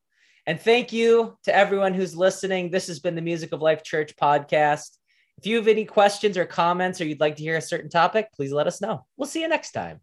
And 0.46 0.60
thank 0.60 0.92
you 0.92 1.38
to 1.44 1.56
everyone 1.56 1.94
who's 1.94 2.14
listening. 2.14 2.70
This 2.70 2.86
has 2.88 3.00
been 3.00 3.14
the 3.14 3.22
Music 3.22 3.52
of 3.52 3.62
Life 3.62 3.82
Church 3.82 4.14
podcast. 4.16 4.98
If 5.38 5.46
you 5.46 5.56
have 5.56 5.68
any 5.68 5.84
questions 5.84 6.36
or 6.36 6.44
comments 6.44 7.00
or 7.00 7.06
you'd 7.06 7.20
like 7.20 7.36
to 7.36 7.42
hear 7.42 7.56
a 7.56 7.62
certain 7.62 7.88
topic, 7.88 8.28
please 8.34 8.52
let 8.52 8.66
us 8.66 8.80
know. 8.80 9.06
We'll 9.16 9.26
see 9.26 9.40
you 9.40 9.48
next 9.48 9.72
time. 9.72 10.00